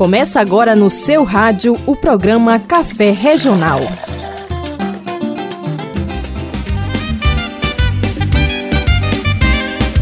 Começa 0.00 0.40
agora 0.40 0.74
no 0.74 0.88
seu 0.88 1.24
rádio 1.24 1.78
o 1.84 1.94
programa 1.94 2.58
Café 2.58 3.10
Regional. 3.10 3.80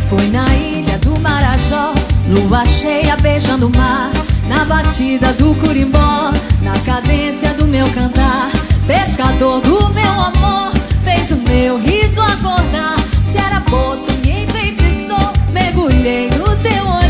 Foi 0.09 0.25
na 0.29 0.55
ilha 0.55 0.99
do 0.99 1.19
Marajó, 1.19 1.93
lua 2.29 2.65
cheia 2.65 3.17
beijando 3.17 3.67
o 3.67 3.77
mar, 3.77 4.13
na 4.47 4.65
batida 4.67 5.33
do 5.33 5.53
curimbó, 5.57 6.31
na 6.63 6.79
cadência 6.87 7.53
do 7.55 7.67
meu 7.67 7.91
cantar, 7.91 8.53
pescador 8.87 9.61
do 9.63 9.93
meu 9.95 10.13
amor, 10.13 10.71
fez 11.03 11.33
o 11.33 11.37
meu 11.39 11.77
riso 11.77 12.21
acordar. 12.21 12.99
Se 13.33 13.37
era 13.37 13.59
boto, 13.69 14.13
me 14.25 14.45
enfeitiçou, 14.45 15.33
mergulhei 15.53 16.31
no 16.31 16.57
teu 16.59 16.87
olhar, 16.87 17.08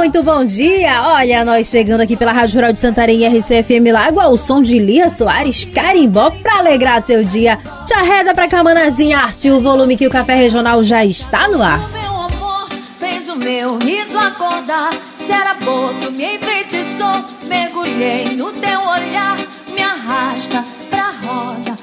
muito 0.00 0.22
bom 0.22 0.46
dia! 0.46 1.02
Olha, 1.12 1.44
nós 1.44 1.66
chegando 1.66 2.00
aqui 2.00 2.16
pela 2.16 2.32
Rádio 2.32 2.54
Rural 2.54 2.72
de 2.72 2.78
Santarém 2.78 3.26
RCFM 3.26 3.92
Lago 3.92 4.18
ao 4.18 4.34
som 4.34 4.62
de 4.62 4.78
Lia 4.78 5.10
Soares 5.10 5.66
Carimbó 5.66 6.30
pra 6.30 6.60
alegrar 6.60 7.02
seu 7.02 7.22
dia. 7.22 7.58
Te 7.84 7.92
arreda 7.92 8.34
pra 8.34 8.48
camanazinha, 8.48 9.18
arte 9.18 9.50
o 9.50 9.60
volume 9.60 9.98
que 9.98 10.06
o 10.06 10.10
Café 10.10 10.36
Regional 10.36 10.82
já 10.82 11.04
está 11.04 11.48
no 11.48 11.62
ar. 11.62 11.80
O 11.86 11.92
meu 11.92 12.16
amor 12.16 12.70
fez 12.98 13.28
o 13.28 13.36
meu 13.36 13.76
riso 13.76 14.18
acordar. 14.18 14.96
Se 15.14 15.30
era 15.30 15.52
boto, 15.52 16.10
me 16.10 16.36
enfeitiçou. 16.36 17.22
Mergulhei 17.46 18.34
no 18.34 18.50
teu 18.52 18.80
olhar, 18.80 19.36
me 19.70 19.82
arrasta 19.82 20.64
pra 20.88 21.12
roda. 21.22 21.79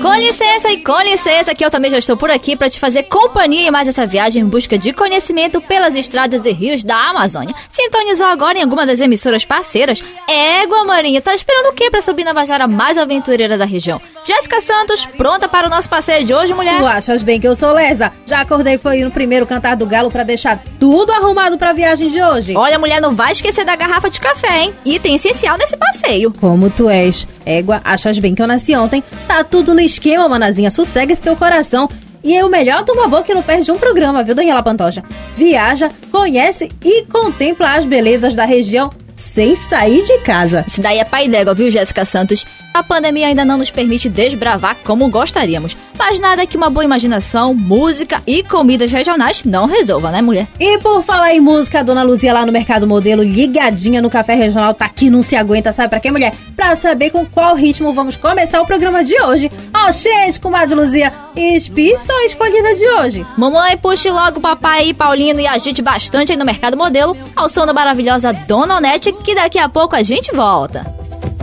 Com 0.00 0.14
licença 0.14 0.70
e 0.70 0.78
com 0.78 1.00
licença, 1.02 1.54
que 1.54 1.64
eu 1.64 1.70
também 1.70 1.90
já 1.90 1.98
estou 1.98 2.16
por 2.16 2.30
aqui 2.30 2.56
para 2.56 2.68
te 2.68 2.80
fazer 2.80 3.04
companhia 3.04 3.68
em 3.68 3.70
mais 3.70 3.86
essa 3.86 4.04
viagem 4.04 4.42
em 4.42 4.46
busca 4.46 4.76
de 4.76 4.92
conhecimento 4.92 5.60
pelas 5.60 5.94
estradas 5.94 6.44
e 6.44 6.52
rios 6.52 6.82
da 6.82 6.96
Amazônia. 7.10 7.54
Sintonizou 7.68 8.26
agora 8.26 8.58
em 8.58 8.62
alguma 8.62 8.84
das 8.84 9.00
emissoras 9.00 9.44
parceiras? 9.44 10.02
Égua 10.28 10.84
Marinha, 10.84 11.20
tá 11.20 11.34
esperando 11.34 11.70
o 11.70 11.72
quê 11.72 11.90
para 11.90 12.02
subir 12.02 12.24
na 12.24 12.34
Bajara 12.34 12.66
mais 12.66 12.98
aventureira 12.98 13.56
da 13.56 13.64
região? 13.64 14.00
Jéssica 14.24 14.60
Santos, 14.60 15.04
pronta 15.04 15.48
para 15.48 15.66
o 15.66 15.70
nosso 15.70 15.88
passeio 15.88 16.24
de 16.24 16.34
hoje, 16.34 16.52
mulher? 16.54 16.78
Tu 16.78 16.86
achas 16.86 17.22
bem 17.22 17.40
que 17.40 17.46
eu 17.46 17.54
sou 17.54 17.72
lesa? 17.72 18.12
Já 18.26 18.40
acordei 18.40 18.78
foi 18.78 18.98
no 19.00 19.10
primeiro 19.10 19.46
cantar 19.46 19.76
do 19.76 19.86
galo 19.86 20.10
pra 20.10 20.22
deixar 20.24 20.62
tudo 20.80 21.12
arrumado 21.12 21.58
pra 21.58 21.72
viagem 21.72 22.08
de 22.08 22.20
hoje. 22.22 22.56
Olha, 22.56 22.78
mulher, 22.78 23.00
não 23.00 23.14
vai 23.14 23.32
esquecer 23.32 23.64
da 23.64 23.76
garrafa 23.76 24.10
de 24.10 24.20
café, 24.20 24.62
hein? 24.62 24.74
Item 24.84 25.14
essencial 25.14 25.56
nesse 25.58 25.76
passeio. 25.76 26.32
Como 26.40 26.70
tu 26.70 26.88
és. 26.88 27.26
Égua, 27.44 27.80
achas 27.84 28.18
bem 28.18 28.34
que 28.34 28.42
eu 28.42 28.46
nasci 28.46 28.74
ontem? 28.76 29.02
Tá 29.26 29.44
tudo 29.44 29.74
no 29.74 29.80
esquema, 29.80 30.28
manazinha. 30.28 30.70
Sossega 30.70 31.12
esse 31.12 31.22
teu 31.22 31.36
coração. 31.36 31.88
E 32.24 32.36
é 32.36 32.44
o 32.44 32.48
melhor 32.48 32.84
do 32.84 32.94
favor 32.94 33.24
que 33.24 33.34
não 33.34 33.42
perde 33.42 33.70
um 33.72 33.78
programa, 33.78 34.22
viu, 34.22 34.34
Daniela 34.34 34.62
Pantoja? 34.62 35.02
Viaja, 35.36 35.90
conhece 36.10 36.68
e 36.84 37.02
contempla 37.06 37.74
as 37.74 37.84
belezas 37.84 38.36
da 38.36 38.44
região 38.44 38.90
sem 39.16 39.56
sair 39.56 40.02
de 40.04 40.18
casa. 40.18 40.64
Isso 40.66 40.80
daí 40.80 40.98
é 40.98 41.04
pai 41.04 41.28
d'égua, 41.28 41.54
viu, 41.54 41.70
Jéssica 41.70 42.04
Santos? 42.04 42.46
A 42.74 42.82
pandemia 42.82 43.26
ainda 43.26 43.44
não 43.44 43.58
nos 43.58 43.70
permite 43.70 44.08
desbravar 44.08 44.76
como 44.82 45.08
gostaríamos. 45.08 45.76
Mas 45.98 46.18
nada 46.18 46.46
que 46.46 46.56
uma 46.56 46.70
boa 46.70 46.84
imaginação, 46.84 47.52
música 47.52 48.22
e 48.26 48.42
comidas 48.42 48.90
regionais 48.90 49.44
não 49.44 49.66
resolva, 49.66 50.10
né, 50.10 50.22
mulher? 50.22 50.48
E 50.58 50.78
por 50.78 51.02
falar 51.02 51.34
em 51.34 51.40
música, 51.40 51.80
a 51.80 51.82
dona 51.82 52.02
Luzia 52.02 52.32
lá 52.32 52.46
no 52.46 52.52
Mercado 52.52 52.86
Modelo, 52.86 53.22
ligadinha 53.22 54.00
no 54.00 54.08
Café 54.08 54.34
Regional, 54.34 54.72
tá 54.72 54.86
aqui, 54.86 55.10
não 55.10 55.20
se 55.20 55.36
aguenta, 55.36 55.70
sabe 55.70 55.90
pra 55.90 56.00
quê, 56.00 56.10
mulher? 56.10 56.34
Pra 56.56 56.74
saber 56.74 57.10
com 57.10 57.26
qual 57.26 57.54
ritmo 57.54 57.92
vamos 57.92 58.16
começar 58.16 58.62
o 58.62 58.66
programa 58.66 59.04
de 59.04 59.20
hoje. 59.20 59.50
Ó, 59.74 59.92
gente, 59.92 60.40
comadre 60.40 60.74
Luzia, 60.74 61.12
espissa 61.36 62.12
a 62.12 62.24
escolhida 62.24 62.74
de 62.74 62.88
hoje. 62.88 63.26
Mamãe, 63.36 63.76
puxe 63.76 64.10
logo 64.10 64.38
o 64.38 64.42
papai 64.42 64.88
e 64.88 64.94
Paulino 64.94 65.40
e 65.40 65.46
agite 65.46 65.82
bastante 65.82 66.32
aí 66.32 66.38
no 66.38 66.44
Mercado 66.46 66.76
Modelo, 66.76 67.14
ao 67.36 67.50
som 67.50 67.66
da 67.66 67.74
maravilhosa 67.74 68.32
Dona 68.32 68.76
Onete, 68.76 69.12
que 69.12 69.34
daqui 69.34 69.58
a 69.58 69.68
pouco 69.68 69.94
a 69.94 70.02
gente 70.02 70.34
volta. 70.34 71.02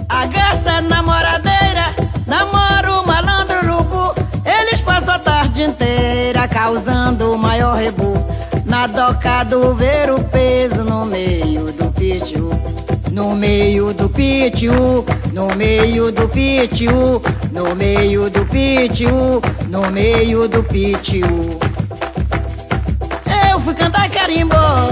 Agaça 0.10 0.82
namoradeira, 0.82 1.94
namora 2.26 2.94
o 2.94 3.06
malandro 3.06 3.60
urubu. 3.64 4.16
Eles 4.44 4.82
passam 4.82 5.14
a 5.14 5.20
tarde 5.20 5.62
inteira 5.62 6.48
causando 6.48 7.34
o 7.34 7.38
maior 7.38 7.78
rebu. 7.78 8.14
Na 8.66 8.88
doca 8.88 9.44
do 9.44 9.76
ver 9.76 10.12
o 10.12 10.20
peso 10.24 10.84
no 10.84 11.06
meio 11.06 11.72
do 11.72 11.92
pitiu. 11.92 12.50
No 13.12 13.36
meio 13.36 13.94
do 13.94 14.10
pitiu, 14.10 15.06
no 15.32 15.56
meio 15.56 16.12
do 16.12 16.28
pitiu, 16.28 17.22
no 17.52 17.76
meio 17.76 18.30
do 18.30 18.46
pitiu, 18.46 19.42
no 19.68 19.92
meio 19.92 20.48
do 20.48 20.64
pitiu. 20.64 21.60
Eu 23.52 23.60
fui 23.60 23.76
cantar 23.76 24.10
carimbó 24.10 24.90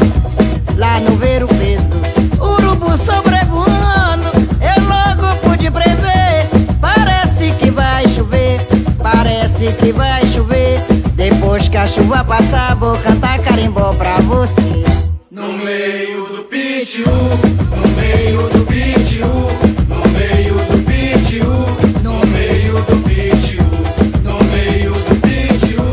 lá 0.76 1.00
no 1.00 1.16
ver 1.16 1.44
o 1.44 1.48
peso. 1.48 1.77
Chuva 11.88 12.24
passar, 12.24 12.76
vou 12.76 12.96
cantar 12.98 13.40
carimbó 13.40 13.94
pra 13.94 14.18
você. 14.18 14.86
No 15.32 15.54
meio 15.54 16.26
do 16.28 16.44
pitiu, 16.44 17.06
no 17.06 17.88
meio 17.96 18.50
do 18.50 18.66
pitiu, 18.66 19.28
no 19.88 20.10
meio 20.12 20.54
do 20.54 20.84
pitiu, 20.86 21.50
no 22.04 22.28
meio 22.28 22.74
do 22.74 23.04
pitiu, 23.04 23.64
no 24.24 24.44
meio 24.52 24.92
do 24.92 25.16
pitiu, 25.22 25.84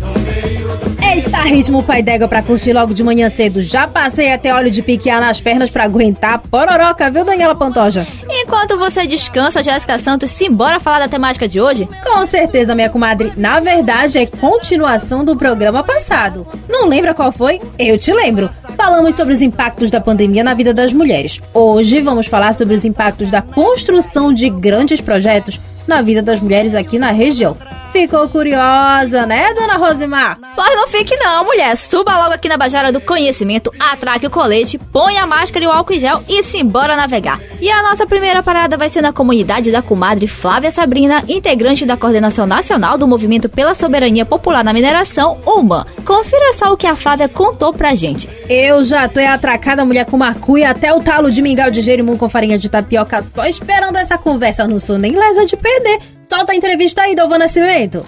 no 0.00 0.20
meio 0.20 0.68
do 0.68 1.04
Eita, 1.04 1.38
ritmo 1.42 1.82
pai 1.82 2.02
d'égua 2.02 2.28
pra 2.28 2.42
curtir 2.42 2.72
logo 2.72 2.94
de 2.94 3.02
manhã 3.02 3.28
cedo. 3.28 3.60
Já 3.62 3.86
passei 3.86 4.32
até 4.32 4.54
óleo 4.54 4.70
de 4.70 4.82
piquear 4.82 5.20
nas 5.20 5.40
pernas 5.40 5.70
pra 5.70 5.84
aguentar 5.84 6.34
a 6.34 6.38
pororoca, 6.38 7.10
viu, 7.10 7.24
Daniela 7.24 7.54
Pantoja? 7.54 8.06
Enquanto 8.44 8.76
você 8.76 9.06
descansa, 9.06 9.62
Jéssica 9.62 9.98
Santos, 9.98 10.30
simbora 10.30 10.78
falar 10.78 10.98
da 10.98 11.08
temática 11.08 11.48
de 11.48 11.62
hoje? 11.62 11.88
Com 12.04 12.26
certeza, 12.26 12.74
minha 12.74 12.90
comadre. 12.90 13.32
Na 13.38 13.58
verdade, 13.58 14.18
é 14.18 14.26
continuação 14.26 15.24
do 15.24 15.34
programa 15.34 15.82
passado. 15.82 16.46
Não 16.68 16.86
lembra 16.86 17.14
qual 17.14 17.32
foi? 17.32 17.58
Eu 17.78 17.96
te 17.96 18.12
lembro. 18.12 18.50
Falamos 18.76 19.14
sobre 19.14 19.32
os 19.32 19.40
impactos 19.40 19.90
da 19.90 19.98
pandemia 19.98 20.44
na 20.44 20.52
vida 20.52 20.74
das 20.74 20.92
mulheres. 20.92 21.40
Hoje 21.54 22.02
vamos 22.02 22.26
falar 22.26 22.52
sobre 22.52 22.74
os 22.74 22.84
impactos 22.84 23.30
da 23.30 23.40
construção 23.40 24.30
de 24.30 24.50
grandes 24.50 25.00
projetos 25.00 25.58
na 25.86 26.02
vida 26.02 26.20
das 26.20 26.38
mulheres 26.38 26.74
aqui 26.74 26.98
na 26.98 27.12
região. 27.12 27.56
Ficou 27.94 28.28
curiosa, 28.28 29.24
né, 29.24 29.54
dona 29.54 29.76
Rosimar? 29.76 30.36
Pois 30.56 30.74
não 30.74 30.88
fique 30.88 31.14
não, 31.16 31.44
mulher. 31.44 31.76
Suba 31.76 32.16
logo 32.16 32.34
aqui 32.34 32.48
na 32.48 32.56
Bajara 32.56 32.90
do 32.90 33.00
Conhecimento, 33.00 33.72
atraque 33.78 34.26
o 34.26 34.30
colete, 34.30 34.78
põe 34.78 35.16
a 35.16 35.24
máscara 35.24 35.64
e 35.64 35.68
o 35.68 35.70
álcool 35.70 35.92
em 35.92 36.00
gel 36.00 36.20
e 36.28 36.42
simbora 36.42 36.96
navegar. 36.96 37.40
E 37.60 37.70
a 37.70 37.84
nossa 37.84 38.04
primeira 38.04 38.42
parada 38.42 38.76
vai 38.76 38.88
ser 38.88 39.00
na 39.00 39.12
comunidade 39.12 39.70
da 39.70 39.80
comadre 39.80 40.26
Flávia 40.26 40.72
Sabrina, 40.72 41.22
integrante 41.28 41.86
da 41.86 41.96
Coordenação 41.96 42.46
Nacional 42.46 42.98
do 42.98 43.06
Movimento 43.06 43.48
pela 43.48 43.76
Soberania 43.76 44.26
Popular 44.26 44.64
na 44.64 44.72
Mineração, 44.72 45.38
UMA. 45.46 45.86
Confira 46.04 46.52
só 46.52 46.72
o 46.72 46.76
que 46.76 46.88
a 46.88 46.96
Flávia 46.96 47.28
contou 47.28 47.72
pra 47.72 47.94
gente. 47.94 48.28
Eu 48.48 48.82
já 48.82 49.06
tô 49.06 49.20
atracada, 49.20 49.84
mulher 49.84 50.04
com 50.04 50.16
macuia, 50.16 50.70
até 50.70 50.92
o 50.92 51.00
talo 51.00 51.30
de 51.30 51.40
mingau 51.40 51.70
de 51.70 51.80
jerimum 51.80 52.16
com 52.16 52.28
farinha 52.28 52.58
de 52.58 52.68
tapioca, 52.68 53.22
só 53.22 53.44
esperando 53.44 53.96
essa 53.98 54.18
conversa. 54.18 54.66
Não 54.66 54.80
sou 54.80 54.98
nem 54.98 55.12
lesa 55.12 55.46
de 55.46 55.56
perder. 55.56 56.13
Solta 56.28 56.52
a 56.52 56.56
entrevista 56.56 57.02
aí, 57.02 57.14
Dalvan 57.14 57.38
Nascimento. 57.38 58.04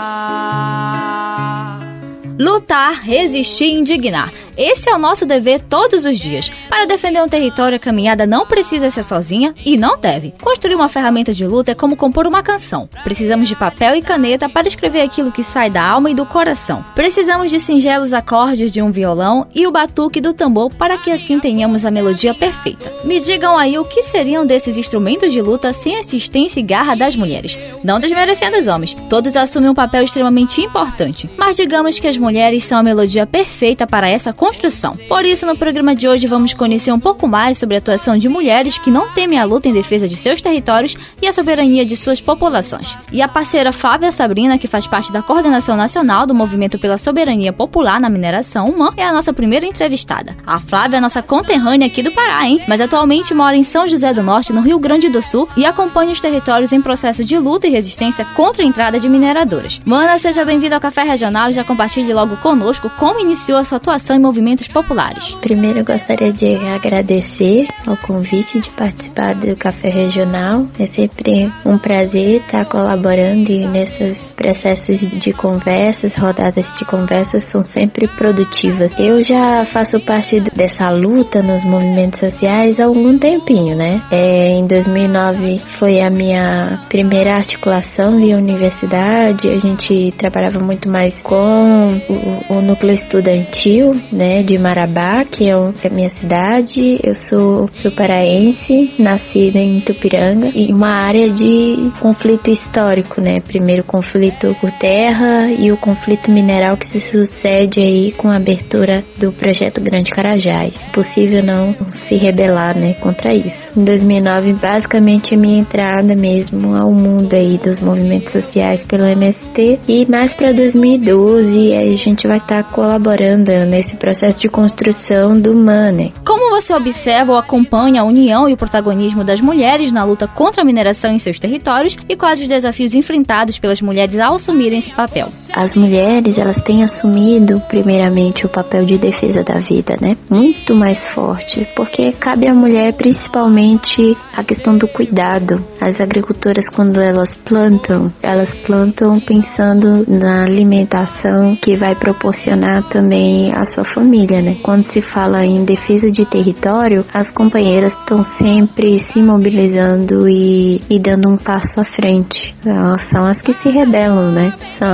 Lutar, 2.59 2.93
resistir 2.93 3.67
e 3.67 3.79
indignar. 3.79 4.33
Esse 4.57 4.91
é 4.91 4.93
o 4.93 4.99
nosso 4.99 5.25
dever 5.25 5.61
todos 5.61 6.05
os 6.05 6.19
dias. 6.19 6.51
Para 6.69 6.85
defender 6.85 7.23
um 7.23 7.29
território, 7.29 7.77
a 7.77 7.79
caminhada 7.79 8.27
não 8.27 8.45
precisa 8.45 8.91
ser 8.91 9.05
sozinha 9.05 9.55
e 9.65 9.77
não 9.77 9.97
deve. 9.97 10.35
Construir 10.43 10.75
uma 10.75 10.89
ferramenta 10.89 11.33
de 11.33 11.47
luta 11.47 11.71
é 11.71 11.75
como 11.77 11.95
compor 11.95 12.27
uma 12.27 12.43
canção. 12.43 12.89
Precisamos 13.05 13.47
de 13.47 13.55
papel 13.55 13.95
e 13.95 14.03
caneta 14.03 14.49
para 14.49 14.67
escrever 14.67 15.03
aquilo 15.03 15.31
que 15.31 15.45
sai 15.45 15.71
da 15.71 15.85
alma 15.85 16.11
e 16.11 16.15
do 16.15 16.27
coração. 16.27 16.85
Precisamos 16.97 17.53
de 17.53 17.61
singelos 17.61 18.13
acordes 18.13 18.73
de 18.73 18.83
um 18.83 18.91
violão 18.91 19.47
e 19.55 19.65
o 19.65 19.71
batuque 19.71 20.21
do 20.21 20.35
tambor 20.35 20.75
para 20.75 20.99
que 20.99 21.13
assim 21.13 21.39
tenhamos 21.39 21.85
a 21.85 21.93
melodia 21.93 22.35
perfeita. 22.35 22.93
Me 23.05 23.21
digam 23.21 23.57
aí 23.57 23.79
o 23.79 23.85
que 23.85 24.03
seriam 24.03 24.45
desses 24.45 24.77
instrumentos 24.77 25.33
de 25.33 25.41
luta 25.41 25.73
sem 25.73 25.97
assistência 25.97 26.59
e 26.59 26.65
garra 26.65 26.97
das 26.97 27.15
mulheres. 27.15 27.57
Não 27.85 28.01
desmerecendo 28.01 28.59
os 28.59 28.67
homens, 28.67 28.97
todos 29.09 29.37
assumem 29.37 29.71
um 29.71 29.75
papel 29.75 30.03
extremamente 30.03 30.61
importante. 30.61 31.31
Mas 31.39 31.55
digamos 31.55 32.01
que 32.01 32.09
as 32.09 32.19
mulheres 32.19 32.48
são 32.61 32.79
a 32.79 32.83
melodia 32.83 33.27
perfeita 33.27 33.87
para 33.87 34.09
essa 34.09 34.33
construção. 34.33 34.97
Por 35.09 35.25
isso, 35.25 35.45
no 35.45 35.57
programa 35.57 35.95
de 35.95 36.09
hoje 36.09 36.27
vamos 36.27 36.55
conhecer 36.55 36.93
um 36.93 37.01
pouco 37.01 37.27
mais 37.27 37.59
sobre 37.59 37.77
a 37.77 37.79
atuação 37.79 38.17
de 38.17 38.29
mulheres 38.29 38.79
que 38.79 38.91
não 38.91 39.09
temem 39.11 39.39
a 39.39 39.45
luta 39.45 39.69
em 39.69 39.73
defesa 39.73 40.09
de 40.09 40.17
seus 40.17 40.41
territórios 40.41 40.97
e 41.21 41.27
a 41.27 41.33
soberania 41.33 41.85
de 41.85 41.97
suas 41.97 42.21
populações. 42.21 42.97
E 43.13 43.21
a 43.21 43.29
parceira 43.29 43.73
Flávia 43.73 44.11
Sabrina, 44.13 44.59
que 44.59 44.67
faz 44.67 44.87
parte 44.87 45.13
da 45.13 45.23
coordenação 45.23 45.77
nacional 45.77 46.27
do 46.27 46.35
Movimento 46.35 46.79
pela 46.79 46.99
Soberania 46.99 47.53
Popular 47.53 48.01
na 48.01 48.09
Mineração 48.09 48.69
Humã, 48.69 48.93
é 48.97 49.05
a 49.05 49.13
nossa 49.13 49.33
primeira 49.33 49.67
entrevistada. 49.67 50.37
A 50.47 50.59
Flávia 50.59 50.99
é 50.99 51.01
nossa 51.01 51.23
conterrânea 51.23 51.87
aqui 51.87 52.03
do 52.03 52.13
Pará, 52.13 52.47
hein? 52.47 52.61
Mas 52.67 52.81
atualmente 52.81 53.35
mora 53.35 53.57
em 53.57 53.63
São 53.63 53.87
José 53.87 54.13
do 54.13 54.23
Norte, 54.23 54.53
no 54.53 54.61
Rio 54.61 54.79
Grande 54.79 55.09
do 55.09 55.21
Sul, 55.23 55.49
e 55.57 55.65
acompanha 55.65 56.13
os 56.13 56.21
territórios 56.21 56.73
em 56.73 56.81
processo 56.81 57.25
de 57.25 57.39
luta 57.39 57.67
e 57.67 57.71
resistência 57.71 58.25
contra 58.25 58.63
a 58.63 58.67
entrada 58.67 58.99
de 58.99 59.09
mineradoras. 59.09 59.81
Mana, 59.85 60.19
seja 60.19 60.45
bem-vindo 60.45 60.75
ao 60.75 60.81
Café 60.81 61.03
Regional 61.03 61.51
e 61.51 61.53
já 61.53 61.65
compartilhe 61.65 62.13
logo 62.13 62.28
conosco 62.37 62.91
como 62.91 63.21
iniciou 63.21 63.59
a 63.59 63.65
sua 63.65 63.79
atuação 63.79 64.17
em 64.17 64.21
movimentos 64.21 64.69
populares. 64.69 65.35
Primeiro, 65.41 65.81
eu 65.81 65.85
gostaria 65.85 66.33
de 66.33 66.57
agradecer 66.67 67.67
ao 67.87 67.97
convite 67.97 68.61
de 68.61 68.71
participar 68.71 69.35
do 69.35 69.57
Café 69.57 69.89
Regional. 69.89 70.67
É 70.79 70.87
sempre 70.87 71.53
um 71.65 71.79
prazer 71.79 72.41
estar 72.41 72.65
colaborando 72.65 73.51
e 73.51 73.67
nesses 73.67 74.31
processos 74.37 75.01
de 75.01 75.33
conversas, 75.33 76.15
rodadas 76.15 76.77
de 76.79 76.85
conversas 76.85 77.45
são 77.49 77.63
sempre 77.63 78.07
produtivas. 78.09 78.93
Eu 78.99 79.23
já 79.23 79.65
faço 79.65 79.99
parte 80.01 80.41
dessa 80.41 80.91
luta 80.91 81.43
nos 81.43 81.65
movimentos 81.65 82.21
sociais 82.21 82.81
há 82.81 82.85
algum 82.85 83.19
tempinho, 83.19 83.77
né? 83.77 84.01
É, 84.11 84.51
em 84.51 84.67
2009 84.67 85.59
foi 85.79 86.01
a 86.01 86.11
minha 86.11 86.81
primeira 86.89 87.37
articulação 87.37 88.19
via 88.19 88.37
universidade. 88.37 89.49
A 89.49 89.59
gente 89.59 90.13
trabalhava 90.17 90.59
muito 90.59 90.89
mais 90.89 91.21
com 91.23 92.01
o, 92.19 92.55
o 92.55 92.63
núcleo 92.63 92.93
estudantil, 92.93 93.95
né, 94.13 94.43
de 94.43 94.59
Marabá, 94.59 95.25
que 95.25 95.49
é, 95.49 95.57
o, 95.57 95.73
é 95.83 95.89
a 95.89 95.91
minha 95.91 96.11
cidade. 96.11 96.99
Eu 97.03 97.15
sou, 97.15 97.71
sou 97.73 97.91
paraense, 97.91 98.93
nascida 98.99 99.59
em 99.59 99.81
Tupiranga, 99.81 100.51
e 100.55 100.73
uma 100.73 100.91
área 100.91 101.31
de 101.31 101.91
conflito 102.01 102.51
histórico, 102.51 103.21
né? 103.21 103.41
Primeiro 103.41 103.85
conflito 103.85 104.57
por 104.61 104.71
terra 104.73 105.47
e 105.51 105.71
o 105.73 105.77
conflito 105.77 106.31
mineral 106.31 106.77
que 106.77 106.89
se 106.89 107.01
sucede 107.01 107.81
aí 107.81 108.13
com 108.13 108.29
a 108.29 108.37
abertura 108.37 109.05
do 109.17 109.33
projeto 109.33 109.81
Grande 109.81 110.11
Carajás. 110.11 110.79
Possível 110.93 111.43
não 111.43 111.75
se 111.95 112.17
rebelar, 112.17 112.77
né, 112.77 112.95
contra 112.95 113.35
isso. 113.35 113.79
Em 113.79 113.85
2009, 113.85 114.53
basicamente 114.55 115.35
a 115.35 115.39
minha 115.39 115.61
entrada 115.61 116.15
mesmo 116.15 116.75
ao 116.75 116.93
mundo 116.93 117.35
aí 117.35 117.59
dos 117.59 117.81
movimentos 117.81 118.33
sociais 118.33 118.85
pelo 118.85 119.05
MST 119.05 119.81
e 119.89 120.07
mais 120.07 120.33
para 120.33 120.53
2012 120.53 121.75
a 121.75 121.87
gente 121.97 122.08
vai 122.27 122.39
estar 122.39 122.63
tá 122.63 122.71
colaborando 122.71 123.51
nesse 123.67 123.97
processo 123.97 124.41
de 124.41 124.49
construção 124.49 125.41
do 125.41 125.55
MANE. 125.55 126.13
Como 126.25 126.51
você 126.51 126.75
observa 126.75 127.33
ou 127.33 127.39
acompanha 127.39 128.03
a 128.03 128.05
união 128.05 128.49
e 128.49 128.53
o 128.53 128.57
protagonismo 128.57 129.25
das 129.25 129.41
mulheres 129.41 129.93
na 129.93 130.05
luta 130.05 130.27
contra 130.27 130.63
a 130.63 130.65
mineração 130.65 131.13
em 131.13 131.19
seus 131.19 131.39
territórios 131.39 131.97
e 132.09 132.17
quais 132.17 132.41
os 132.41 132.49
desafios 132.49 132.95
enfrentados 132.95 133.59
pelas 133.59 133.81
mulheres 133.81 134.19
ao 134.19 134.35
assumirem 134.37 134.79
esse 134.79 134.91
papel? 134.91 135.29
As 135.53 135.75
mulheres, 135.75 136.39
elas 136.39 136.61
têm 136.63 136.85
assumido 136.85 137.61
primeiramente 137.69 138.47
o 138.47 138.49
papel 138.49 138.85
de 138.85 138.99
defesa 138.99 139.43
da 139.43 139.55
vida, 139.55 139.97
né? 140.01 140.17
Muito 140.31 140.75
mais 140.75 141.05
forte, 141.05 141.67
porque 141.75 142.13
cabe 142.13 142.47
à 142.47 142.55
mulher 142.55 142.93
principalmente 142.93 144.17
a 144.37 144.45
questão 144.45 144.77
do 144.77 144.87
cuidado. 144.87 145.65
As 145.81 146.01
agricultoras 146.01 146.69
quando 146.69 147.01
elas 147.01 147.35
plantam, 147.35 148.13
elas 148.23 148.55
plantam 148.55 149.19
pensando 149.21 150.05
na 150.09 150.45
alimentação 150.45 151.57
que 151.57 151.77
vai 151.77 151.95
proporcionar 151.99 152.83
também 152.89 153.53
a 153.53 153.65
sua 153.65 153.85
família, 153.85 154.41
né? 154.41 154.57
Quando 154.63 154.85
se 154.85 155.01
fala 155.01 155.45
em 155.45 155.65
defesa 155.65 156.11
de 156.11 156.25
território, 156.25 157.05
as 157.13 157.31
companheiras 157.31 157.93
estão 157.93 158.25
sempre 158.25 158.99
se 158.99 159.23
mobilizando 159.23 160.29
e, 160.29 160.81
e 160.89 160.99
dando 160.99 161.29
um 161.29 161.37
passo 161.37 161.81
à 161.81 161.85
frente. 161.85 162.55
Elas 162.65 163.03
são 163.03 163.23
as 163.23 163.41
que 163.41 163.53
se 163.53 163.69
rebelam, 163.71 164.31
né? 164.31 164.53
São 164.79 164.89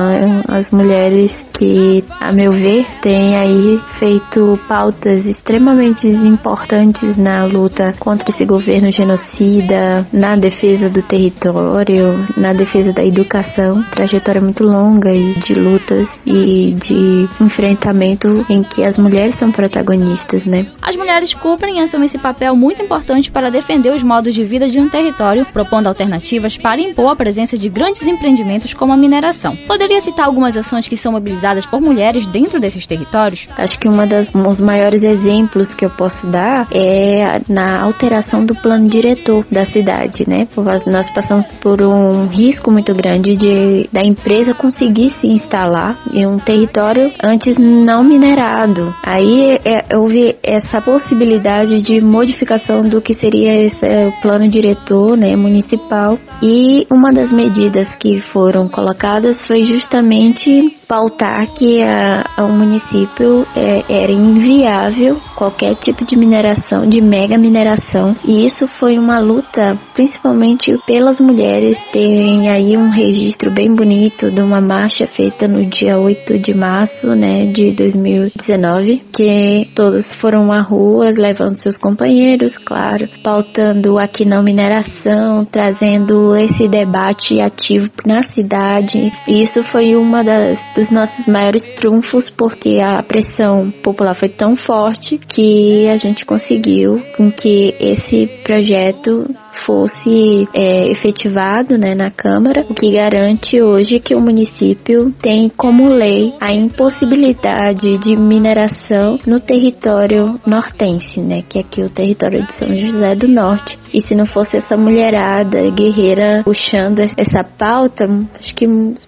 as 0.49 0.71
mulheres 0.71 1.45
que, 1.53 2.05
a 2.21 2.33
meu 2.33 2.53
ver, 2.53 2.87
têm 3.01 3.37
aí 3.37 3.81
feito 3.99 4.59
pautas 4.69 5.25
extremamente 5.25 6.09
importantes 6.09 7.17
na 7.17 7.45
luta 7.45 7.95
contra 7.99 8.31
esse 8.31 8.45
governo 8.45 8.91
genocida, 8.91 10.07
na 10.13 10.37
defesa 10.37 10.89
do 10.91 11.03
território, 11.03 12.27
na 12.37 12.53
defesa 12.53 12.93
da 12.93 13.05
educação. 13.05 13.83
Trajetória 13.91 14.41
muito 14.41 14.65
longa 14.65 15.11
e 15.11 15.35
de 15.35 15.55
lutas 15.55 16.09
e 16.27 16.73
de 16.73 16.94
enfrentamento 17.41 18.45
em 18.49 18.63
que 18.63 18.85
as 18.85 18.99
mulheres 18.99 19.35
são 19.37 19.51
protagonistas, 19.51 20.45
né? 20.47 20.67
As 20.81 20.97
mulheres 20.97 21.35
cumprem 21.35 21.79
e 21.79 21.83
assumem 21.83 22.07
esse 22.07 22.19
papel 22.19 22.55
muito 22.57 22.83
importante 22.83 23.31
para 23.31 23.51
defender 23.51 23.93
os 23.93 24.03
modos 24.03 24.35
de 24.35 24.45
vida 24.45 24.69
de 24.69 24.79
um 24.79 24.89
território, 24.89 25.47
propondo 25.53 25.87
alternativas 25.87 26.57
para 26.57 26.81
impor 26.81 27.13
a 27.13 27.17
presença 27.17 27.57
de 27.57 27.69
grandes 27.69 28.07
empreendimentos 28.07 28.75
como 28.75 28.93
a 28.93 28.97
mineração. 28.97 29.57
Poderia 29.67 30.01
citar 30.01 30.27
algumas 30.27 30.57
ações 30.57 30.89
que 30.89 30.97
são 30.97 31.13
mobilizadas 31.13 31.67
por 31.67 31.81
mulheres 31.81 32.27
dentro 32.27 32.61
desses 32.61 32.87
territórios? 32.87 33.49
Acho 33.57 33.79
que 33.79 33.89
uma 33.89 34.07
das 34.07 34.35
um 34.35 34.43
dos 34.43 34.61
maiores 34.61 35.03
exemplos 35.03 35.75
que 35.75 35.85
eu 35.85 35.91
posso 35.91 36.27
dar 36.27 36.67
é 36.71 37.41
na 37.49 37.83
alteração 37.83 38.45
do 38.45 38.55
plano 38.55 38.89
diretor 38.89 39.47
da 39.51 39.65
cidade, 39.65 40.25
né? 40.29 40.47
Nós 40.87 41.11
passamos 41.11 41.51
por 41.53 41.83
um 41.83 42.27
risco 42.27 42.71
muito 42.71 42.95
grande 42.95 43.37
de 43.37 43.89
da 43.93 44.05
empresa 44.05 44.55
conseguir 44.55 45.11
se 45.11 45.27
instalar 45.27 45.99
em 46.13 46.27
um 46.27 46.39
território 46.39 46.84
antes 47.23 47.59
não 47.59 48.03
minerado. 48.03 48.95
Aí 49.03 49.61
é, 49.65 49.97
houve 49.97 50.37
essa 50.43 50.81
possibilidade 50.81 51.81
de 51.83 52.01
modificação 52.01 52.83
do 52.83 53.01
que 53.01 53.15
seria 53.15 53.63
esse 53.63 53.85
é, 53.85 54.11
plano 54.23 54.49
diretor, 54.49 55.17
né, 55.17 55.35
municipal. 55.37 56.19
E 56.43 56.87
uma 56.91 57.13
das 57.13 57.33
medidas 57.33 57.95
que 57.95 58.21
foram 58.21 58.69
colocadas 58.69 59.45
foi 59.45 59.63
justamente 59.63 60.77
pautar 60.87 61.47
que 61.55 61.83
a, 61.83 62.25
município 62.49 63.47
é, 63.57 63.83
era 63.89 64.13
inviável 64.13 65.21
qualquer 65.35 65.75
tipo 65.75 66.05
de 66.05 66.17
mineração, 66.17 66.89
de 66.89 67.01
mega 67.01 67.37
mineração. 67.37 68.15
E 68.25 68.47
isso 68.47 68.67
foi 68.67 68.99
uma 68.99 69.19
luta, 69.19 69.77
principalmente 69.95 70.79
pelas 70.87 71.21
mulheres 71.21 71.79
terem 71.93 72.49
aí 72.49 72.77
um 72.77 72.89
registro 72.89 73.51
bem 73.51 73.75
bonito 73.75 74.31
de 74.31 74.41
uma 74.41 74.61
marcha 74.61 75.07
feita 75.07 75.49
no 75.49 75.65
dia 75.65 75.99
8 75.99 76.39
de 76.39 76.55
março, 76.55 77.09
né, 77.09 77.47
de 77.47 77.73
2019, 77.73 79.03
que 79.13 79.69
todas 79.75 80.15
foram 80.15 80.53
à 80.53 80.61
rua 80.61 81.11
levando 81.17 81.57
seus 81.57 81.77
companheiros, 81.77 82.57
claro, 82.57 83.09
pautando 83.23 83.99
aqui 83.99 84.25
não 84.25 84.43
mineração, 84.43 85.45
trazendo 85.45 86.37
esse 86.37 86.69
debate 86.69 87.41
ativo 87.41 87.91
na 88.07 88.23
cidade. 88.23 89.13
E 89.27 89.43
isso 89.43 89.63
foi 89.63 89.97
uma 89.97 90.23
das 90.23 90.59
dos 90.85 90.91
nossos 90.91 91.27
maiores 91.27 91.63
trunfos 91.71 92.29
porque 92.29 92.79
a 92.83 93.03
pressão 93.03 93.71
popular 93.83 94.15
foi 94.15 94.29
tão 94.29 94.55
forte 94.55 95.17
que 95.17 95.89
a 95.89 95.97
gente 95.97 96.27
conseguiu 96.27 97.03
com 97.17 97.33
que 97.33 97.75
esse 97.81 98.27
projeto 98.45 99.27
fosse 99.65 100.49
é, 100.53 100.89
efetivado 100.89 101.77
né, 101.79 101.95
na 101.95 102.11
Câmara, 102.11 102.65
o 102.69 102.75
que 102.75 102.93
garante 102.93 103.61
hoje 103.61 103.99
que 103.99 104.15
o 104.15 104.21
município 104.21 105.13
tem 105.21 105.49
como 105.49 105.89
lei 105.89 106.35
a 106.41 106.53
impossibilidade 106.53 107.99
de 107.99 108.17
mineração 108.17 109.19
no 109.27 109.41
território 109.41 110.39
nortense, 110.47 111.21
né, 111.21 111.43
que 111.49 111.59
é 111.59 111.61
aqui 111.63 111.83
o 111.83 111.91
território 111.91 112.43
de 112.43 112.53
São 112.53 112.77
José 112.77 113.15
do 113.15 113.29
Norte. 113.29 113.79
E 113.93 114.01
se 114.01 114.15
não 114.15 114.27
fosse 114.27 114.57
essa 114.57 114.77
mulherada 114.77 115.71
guerreira 115.71 116.43
puxando 116.45 117.01
essa 117.01 117.45
pauta, 117.45 118.09
acho 118.39 118.55
que 118.55 118.67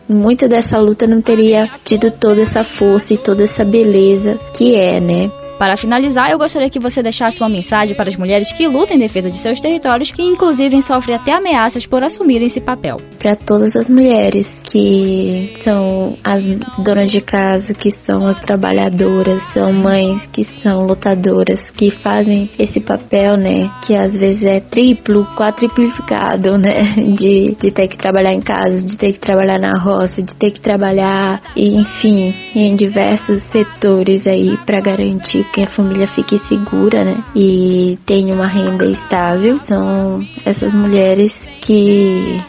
muito 0.08 0.48
dessa 0.48 0.78
luta 0.78 1.06
não 1.06 1.20
teria 1.20 1.68
tido 1.84 2.10
toda 2.10 2.42
essa 2.42 2.62
força 2.62 3.14
e 3.14 3.18
toda 3.18 3.44
essa 3.44 3.64
beleza 3.64 4.38
que 4.54 4.74
é, 4.74 5.00
né? 5.00 5.30
Para 5.58 5.76
finalizar, 5.76 6.30
eu 6.30 6.38
gostaria 6.38 6.68
que 6.68 6.78
você 6.78 7.02
deixasse 7.02 7.40
uma 7.40 7.48
mensagem 7.48 7.96
para 7.96 8.10
as 8.10 8.16
mulheres 8.16 8.52
que 8.52 8.68
lutam 8.68 8.94
em 8.94 9.00
defesa 9.00 9.30
de 9.30 9.38
seus 9.38 9.58
territórios, 9.58 10.10
que 10.10 10.22
inclusive 10.22 10.82
sofrem 10.82 11.16
até 11.16 11.32
ameaças 11.32 11.86
por 11.86 12.04
assumirem 12.04 12.46
esse 12.46 12.60
papel. 12.60 12.98
Para 13.18 13.34
todas 13.34 13.74
as 13.74 13.88
mulheres 13.88 14.46
que 14.70 15.54
são 15.62 16.16
as 16.22 16.42
donas 16.78 17.10
de 17.10 17.22
casa, 17.22 17.72
que 17.72 17.90
são 17.90 18.26
as 18.26 18.38
trabalhadoras, 18.40 19.42
são 19.54 19.72
mães 19.72 20.26
que 20.26 20.44
são 20.44 20.82
lutadoras, 20.82 21.70
que 21.70 21.90
fazem 21.90 22.50
esse 22.58 22.78
papel, 22.78 23.36
né, 23.36 23.70
que 23.86 23.94
às 23.94 24.12
vezes 24.12 24.44
é 24.44 24.60
triplo, 24.60 25.26
quadriplicado, 25.36 26.58
né, 26.58 26.94
de, 27.16 27.56
de 27.58 27.70
ter 27.70 27.88
que 27.88 27.96
trabalhar 27.96 28.34
em 28.34 28.40
casa, 28.40 28.76
de 28.76 28.96
ter 28.96 29.12
que 29.12 29.20
trabalhar 29.20 29.58
na 29.58 29.78
roça, 29.78 30.22
de 30.22 30.36
ter 30.36 30.50
que 30.50 30.60
trabalhar, 30.60 31.40
enfim, 31.56 32.34
em 32.54 32.76
diversos 32.76 33.42
setores 33.44 34.26
aí 34.26 34.58
para 34.66 34.80
garantir 34.80 35.45
que 35.52 35.62
a 35.62 35.66
família 35.66 36.06
fique 36.06 36.38
segura, 36.38 37.04
né, 37.04 37.22
e 37.34 37.98
tenha 38.06 38.34
uma 38.34 38.46
renda 38.46 38.86
estável. 38.86 39.58
São 39.64 40.20
essas 40.44 40.72
mulheres 40.72 41.32
que 41.60 42.40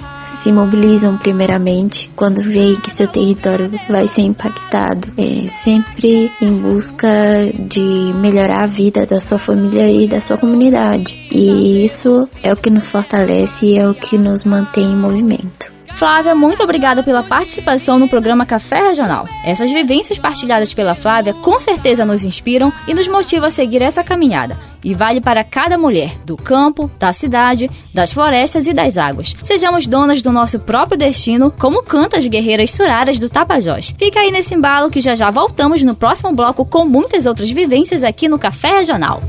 se 0.43 0.51
mobilizam 0.51 1.17
primeiramente 1.17 2.09
quando 2.15 2.41
veem 2.41 2.75
que 2.75 2.91
seu 2.91 3.07
território 3.07 3.69
vai 3.89 4.07
ser 4.07 4.21
impactado, 4.21 5.09
é, 5.17 5.47
sempre 5.63 6.31
em 6.41 6.53
busca 6.57 7.07
de 7.67 8.13
melhorar 8.15 8.63
a 8.63 8.67
vida 8.67 9.05
da 9.05 9.19
sua 9.19 9.37
família 9.37 9.89
e 9.89 10.07
da 10.07 10.21
sua 10.21 10.37
comunidade. 10.37 11.17
E 11.31 11.83
isso 11.83 12.29
é 12.41 12.53
o 12.53 12.55
que 12.55 12.69
nos 12.69 12.89
fortalece 12.89 13.65
e 13.65 13.77
é 13.77 13.87
o 13.87 13.93
que 13.93 14.17
nos 14.17 14.43
mantém 14.43 14.85
em 14.85 14.95
movimento. 14.95 15.76
Flávia, 15.97 16.35
muito 16.35 16.61
obrigada 16.61 17.01
pela 17.01 17.23
participação 17.23 17.97
no 17.97 18.07
programa 18.07 18.45
Café 18.45 18.87
Regional. 18.87 19.27
Essas 19.43 19.71
vivências 19.71 20.19
partilhadas 20.19 20.71
pela 20.71 20.93
Flávia 20.93 21.33
com 21.33 21.59
certeza 21.59 22.05
nos 22.05 22.23
inspiram 22.23 22.71
e 22.87 22.93
nos 22.93 23.07
motivam 23.07 23.47
a 23.47 23.51
seguir 23.51 23.81
essa 23.81 24.03
caminhada. 24.03 24.55
E 24.83 24.93
vale 24.93 25.19
para 25.19 25.43
cada 25.43 25.75
mulher, 25.75 26.19
do 26.23 26.37
campo, 26.37 26.91
da 26.99 27.11
cidade, 27.13 27.67
das 27.95 28.13
florestas 28.13 28.67
e 28.67 28.73
das 28.73 28.95
águas. 28.95 29.35
Sejamos 29.41 29.87
donas 29.87 30.21
do 30.21 30.31
nosso 30.31 30.59
próprio 30.59 30.99
destino, 30.99 31.51
como 31.57 31.83
cantam 31.83 32.19
as 32.19 32.27
guerreiras 32.27 32.69
suraras 32.69 33.17
do 33.17 33.27
Tapajós. 33.27 33.95
Fica 33.97 34.19
aí 34.19 34.29
nesse 34.29 34.53
embalo 34.53 34.91
que 34.91 35.01
já 35.01 35.15
já 35.15 35.31
voltamos 35.31 35.81
no 35.81 35.95
próximo 35.95 36.31
bloco 36.31 36.63
com 36.63 36.85
muitas 36.85 37.25
outras 37.25 37.49
vivências 37.49 38.03
aqui 38.03 38.29
no 38.29 38.37
Café 38.37 38.77
Regional. 38.77 39.19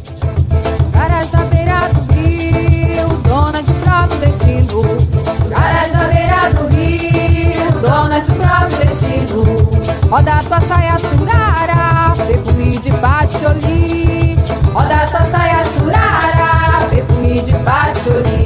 Rio, 3.49 3.52
dona 3.52 3.62
de 3.62 3.73
próprio 3.73 4.21
destino. 4.21 4.83
Caras 5.50 5.93
da 5.93 6.05
beira 6.09 6.52
do 6.55 6.69
rio, 6.69 7.73
dona 7.83 8.21
de 8.21 8.33
próprio 8.33 8.78
destino. 8.78 9.45
Roda 10.11 10.40
tua 10.47 10.61
saia 10.61 10.99
surara, 10.99 12.14
perfume 12.26 12.78
de 12.78 12.93
patchouli. 12.93 14.37
Roda 14.73 15.07
tua 15.07 15.21
saia 15.21 15.64
surara, 15.64 16.87
perfume 16.90 17.43
de 17.43 17.55
patchouli. 17.55 18.38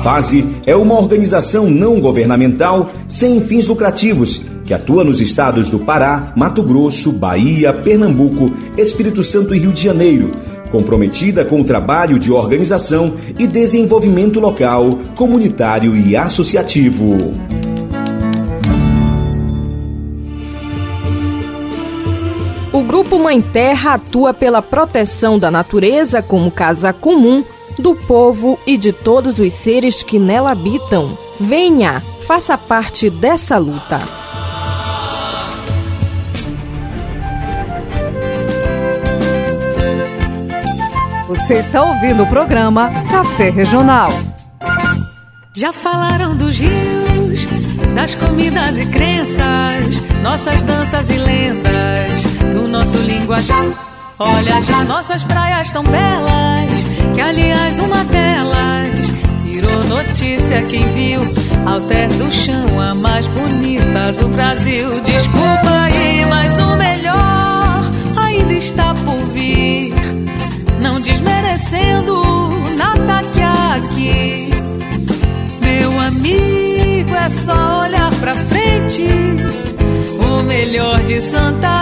FASE 0.00 0.46
é 0.64 0.74
uma 0.74 0.98
organização 0.98 1.68
não 1.68 2.00
governamental 2.00 2.86
sem 3.06 3.40
fins 3.42 3.66
lucrativos 3.66 4.42
que 4.64 4.72
atua 4.72 5.04
nos 5.04 5.20
estados 5.20 5.68
do 5.68 5.78
Pará, 5.78 6.32
Mato 6.34 6.62
Grosso, 6.62 7.12
Bahia, 7.12 7.72
Pernambuco, 7.72 8.50
Espírito 8.78 9.22
Santo 9.22 9.54
e 9.54 9.58
Rio 9.58 9.72
de 9.72 9.82
Janeiro, 9.82 10.30
comprometida 10.70 11.44
com 11.44 11.60
o 11.60 11.64
trabalho 11.64 12.18
de 12.18 12.32
organização 12.32 13.14
e 13.38 13.46
desenvolvimento 13.46 14.40
local, 14.40 14.98
comunitário 15.16 15.94
e 15.94 16.16
associativo. 16.16 17.34
O 22.72 22.82
Grupo 22.84 23.18
Mãe 23.18 23.42
Terra 23.42 23.94
atua 23.94 24.32
pela 24.32 24.62
proteção 24.62 25.38
da 25.38 25.50
natureza 25.50 26.22
como 26.22 26.50
casa 26.50 26.92
comum 26.92 27.44
do 27.78 27.94
povo 27.94 28.58
e 28.66 28.76
de 28.76 28.92
todos 28.92 29.38
os 29.38 29.52
seres 29.52 30.02
que 30.02 30.18
nela 30.18 30.52
habitam. 30.52 31.16
Venha, 31.38 32.02
faça 32.26 32.56
parte 32.58 33.08
dessa 33.08 33.58
luta. 33.58 34.00
Você 41.26 41.54
está 41.54 41.82
ouvindo 41.82 42.22
o 42.24 42.26
programa 42.26 42.90
Café 43.10 43.50
Regional. 43.50 44.12
Já 45.54 45.72
falaram 45.72 46.36
dos 46.36 46.58
rios, 46.58 47.46
das 47.94 48.14
comidas 48.14 48.78
e 48.78 48.86
crenças, 48.86 50.00
nossas 50.22 50.62
danças 50.62 51.10
e 51.10 51.18
lendas, 51.18 52.24
do 52.54 52.68
nosso 52.68 52.98
linguajar. 52.98 53.89
Olha 54.22 54.60
já 54.60 54.84
nossas 54.84 55.24
praias 55.24 55.70
tão 55.70 55.82
belas, 55.82 56.84
que 57.14 57.22
aliás 57.22 57.78
uma 57.78 58.04
delas 58.04 59.08
virou 59.42 59.82
notícia 59.84 60.60
quem 60.64 60.86
viu. 60.92 61.22
Alter 61.64 62.10
do 62.10 62.30
chão, 62.30 62.78
a 62.78 62.94
mais 62.94 63.26
bonita 63.28 64.12
do 64.12 64.28
Brasil. 64.28 65.00
Desculpa 65.00 65.70
aí, 65.70 66.26
mas 66.28 66.58
o 66.58 66.76
melhor 66.76 67.80
ainda 68.14 68.52
está 68.52 68.94
por 69.06 69.24
vir. 69.32 69.94
Não 70.82 71.00
desmerecendo 71.00 72.22
nada 72.76 73.22
que 73.32 73.40
há 73.40 73.76
aqui. 73.76 74.50
Meu 75.62 75.98
amigo, 75.98 77.14
é 77.14 77.30
só 77.30 77.80
olhar 77.80 78.12
pra 78.16 78.34
frente. 78.34 79.02
O 80.22 80.42
melhor 80.42 81.02
de 81.04 81.22
Santarém 81.22 81.79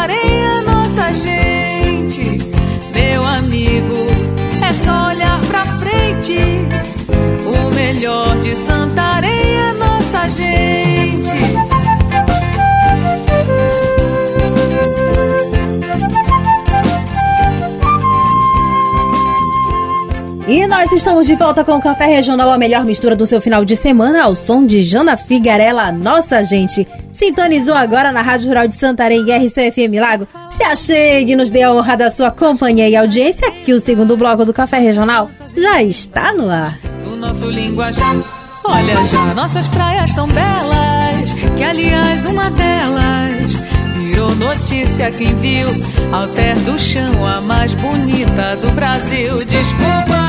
nós 20.68 20.92
estamos 20.92 21.26
de 21.26 21.34
volta 21.34 21.64
com 21.64 21.72
o 21.72 21.80
Café 21.80 22.04
Regional, 22.04 22.50
a 22.50 22.58
melhor 22.58 22.84
mistura 22.84 23.16
do 23.16 23.26
seu 23.26 23.40
final 23.40 23.64
de 23.64 23.75
semana, 23.75 24.25
ao 24.25 24.37
som 24.37 24.66
de 24.66 24.84
Jana 24.84 25.16
Figarela, 25.16 25.90
nossa 25.90 26.44
gente. 26.44 26.87
Sintonizou 27.10 27.75
agora 27.75 28.12
na 28.12 28.20
Rádio 28.20 28.48
Rural 28.48 28.68
de 28.68 28.75
Santarém 28.75 29.25
e 29.26 29.32
RCFM 29.32 29.98
Lago? 29.98 30.28
Se 30.50 30.62
achegue 30.62 31.32
e 31.32 31.37
nos 31.37 31.50
dê 31.50 31.62
a 31.62 31.72
honra 31.72 31.96
da 31.96 32.10
sua 32.10 32.30
companhia 32.30 32.88
e 32.88 32.94
audiência, 32.94 33.50
que 33.64 33.72
o 33.72 33.80
segundo 33.80 34.16
bloco 34.16 34.44
do 34.44 34.52
Café 34.52 34.78
Regional 34.78 35.30
já 35.56 35.82
está 35.82 36.34
no 36.34 36.50
ar. 36.50 36.78
do 37.02 37.16
nosso 37.16 37.48
linguajar. 37.48 38.16
Olha 38.62 39.04
já 39.06 39.34
nossas 39.34 39.66
praias 39.68 40.14
tão 40.14 40.26
belas, 40.26 41.32
que 41.56 41.64
aliás 41.64 42.26
uma 42.26 42.50
delas 42.50 43.56
virou 43.98 44.34
notícia 44.34 45.10
quem 45.12 45.34
viu. 45.37 45.68
Alter 46.12 46.58
do 46.60 46.78
chão, 46.78 47.26
a 47.26 47.40
mais 47.40 47.72
bonita 47.75 48.56
do 48.56 48.70
Brasil. 48.72 49.44
Desculpa 49.44 50.27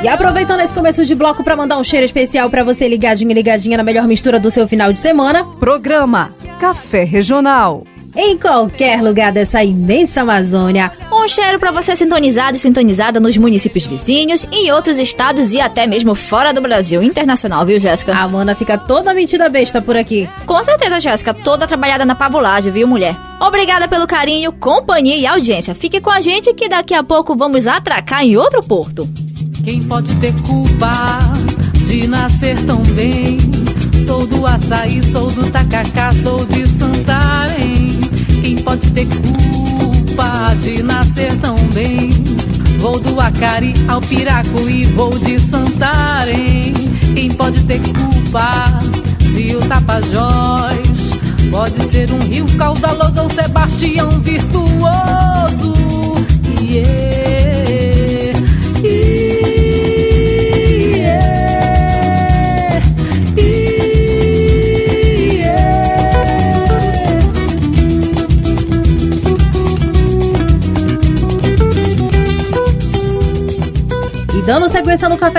E 0.00 0.06
aproveitando 0.06 0.60
esse 0.60 0.72
começo 0.72 1.04
de 1.04 1.14
bloco 1.14 1.42
para 1.42 1.56
mandar 1.56 1.76
um 1.76 1.82
cheiro 1.82 2.06
especial 2.06 2.48
para 2.48 2.62
você 2.62 2.86
ligadinho 2.86 3.32
e 3.32 3.34
ligadinha 3.34 3.76
na 3.76 3.82
melhor 3.82 4.06
mistura 4.06 4.38
do 4.38 4.50
seu 4.50 4.66
final 4.66 4.92
de 4.92 5.00
semana, 5.00 5.44
Programa 5.44 6.32
Café 6.60 7.02
Regional. 7.02 7.82
em 8.16 8.36
qualquer 8.36 9.00
lugar 9.02 9.30
dessa 9.30 9.62
imensa 9.62 10.22
Amazônia, 10.22 10.90
um 11.12 11.28
cheiro 11.28 11.58
para 11.58 11.70
você 11.70 11.94
sintonizado 11.94 12.56
e 12.56 12.58
sintonizada 12.58 13.20
nos 13.20 13.36
municípios 13.36 13.86
vizinhos, 13.86 14.46
em 14.50 14.72
outros 14.72 14.98
estados 14.98 15.52
e 15.52 15.60
até 15.60 15.86
mesmo 15.86 16.14
fora 16.14 16.52
do 16.52 16.60
Brasil. 16.60 17.00
Internacional, 17.02 17.64
viu, 17.66 17.78
Jéssica? 17.78 18.14
A 18.14 18.22
Amanda 18.22 18.54
fica 18.54 18.76
toda 18.78 19.14
metida 19.14 19.48
besta 19.48 19.80
por 19.80 19.96
aqui. 19.96 20.28
Com 20.46 20.62
certeza, 20.64 20.98
Jéssica. 20.98 21.32
Toda 21.34 21.66
trabalhada 21.66 22.04
na 22.04 22.14
pavulagem, 22.14 22.72
viu, 22.72 22.88
mulher? 22.88 23.16
Obrigada 23.40 23.86
pelo 23.86 24.06
carinho, 24.06 24.52
companhia 24.52 25.16
e 25.16 25.26
audiência. 25.26 25.74
Fique 25.74 26.00
com 26.00 26.10
a 26.10 26.20
gente 26.20 26.54
que 26.54 26.68
daqui 26.68 26.94
a 26.94 27.04
pouco 27.04 27.36
vamos 27.36 27.66
atracar 27.68 28.24
em 28.24 28.36
outro 28.36 28.60
porto. 28.62 29.08
Quem 29.68 29.82
pode 29.82 30.14
ter 30.14 30.32
culpa 30.40 31.20
de 31.86 32.06
nascer 32.06 32.58
tão 32.62 32.82
bem? 32.94 33.36
Sou 34.06 34.26
do 34.26 34.46
açaí, 34.46 35.04
sou 35.04 35.30
do 35.30 35.50
tacacá, 35.50 36.10
sou 36.22 36.42
de 36.46 36.66
Santarém. 36.66 38.00
Quem 38.40 38.56
pode 38.56 38.90
ter 38.92 39.06
culpa 39.06 40.54
de 40.62 40.82
nascer 40.82 41.36
tão 41.40 41.54
bem? 41.74 42.08
Vou 42.78 42.98
do 42.98 43.20
Acari 43.20 43.74
ao 43.88 44.00
Piraco 44.00 44.70
e 44.70 44.86
vou 44.86 45.10
de 45.18 45.38
Santarém. 45.38 46.72
Quem 47.14 47.30
pode 47.30 47.62
ter 47.64 47.80
culpa 47.80 48.78
se 49.34 49.54
o 49.54 49.60
Tapajós 49.60 51.10
pode 51.50 51.84
ser 51.90 52.10
um 52.10 52.20
rio 52.20 52.46
caudaloso 52.56 53.20
ou 53.20 53.28
Sebastião 53.28 54.08
virtuoso? 54.22 55.74
Yeah, 56.62 57.27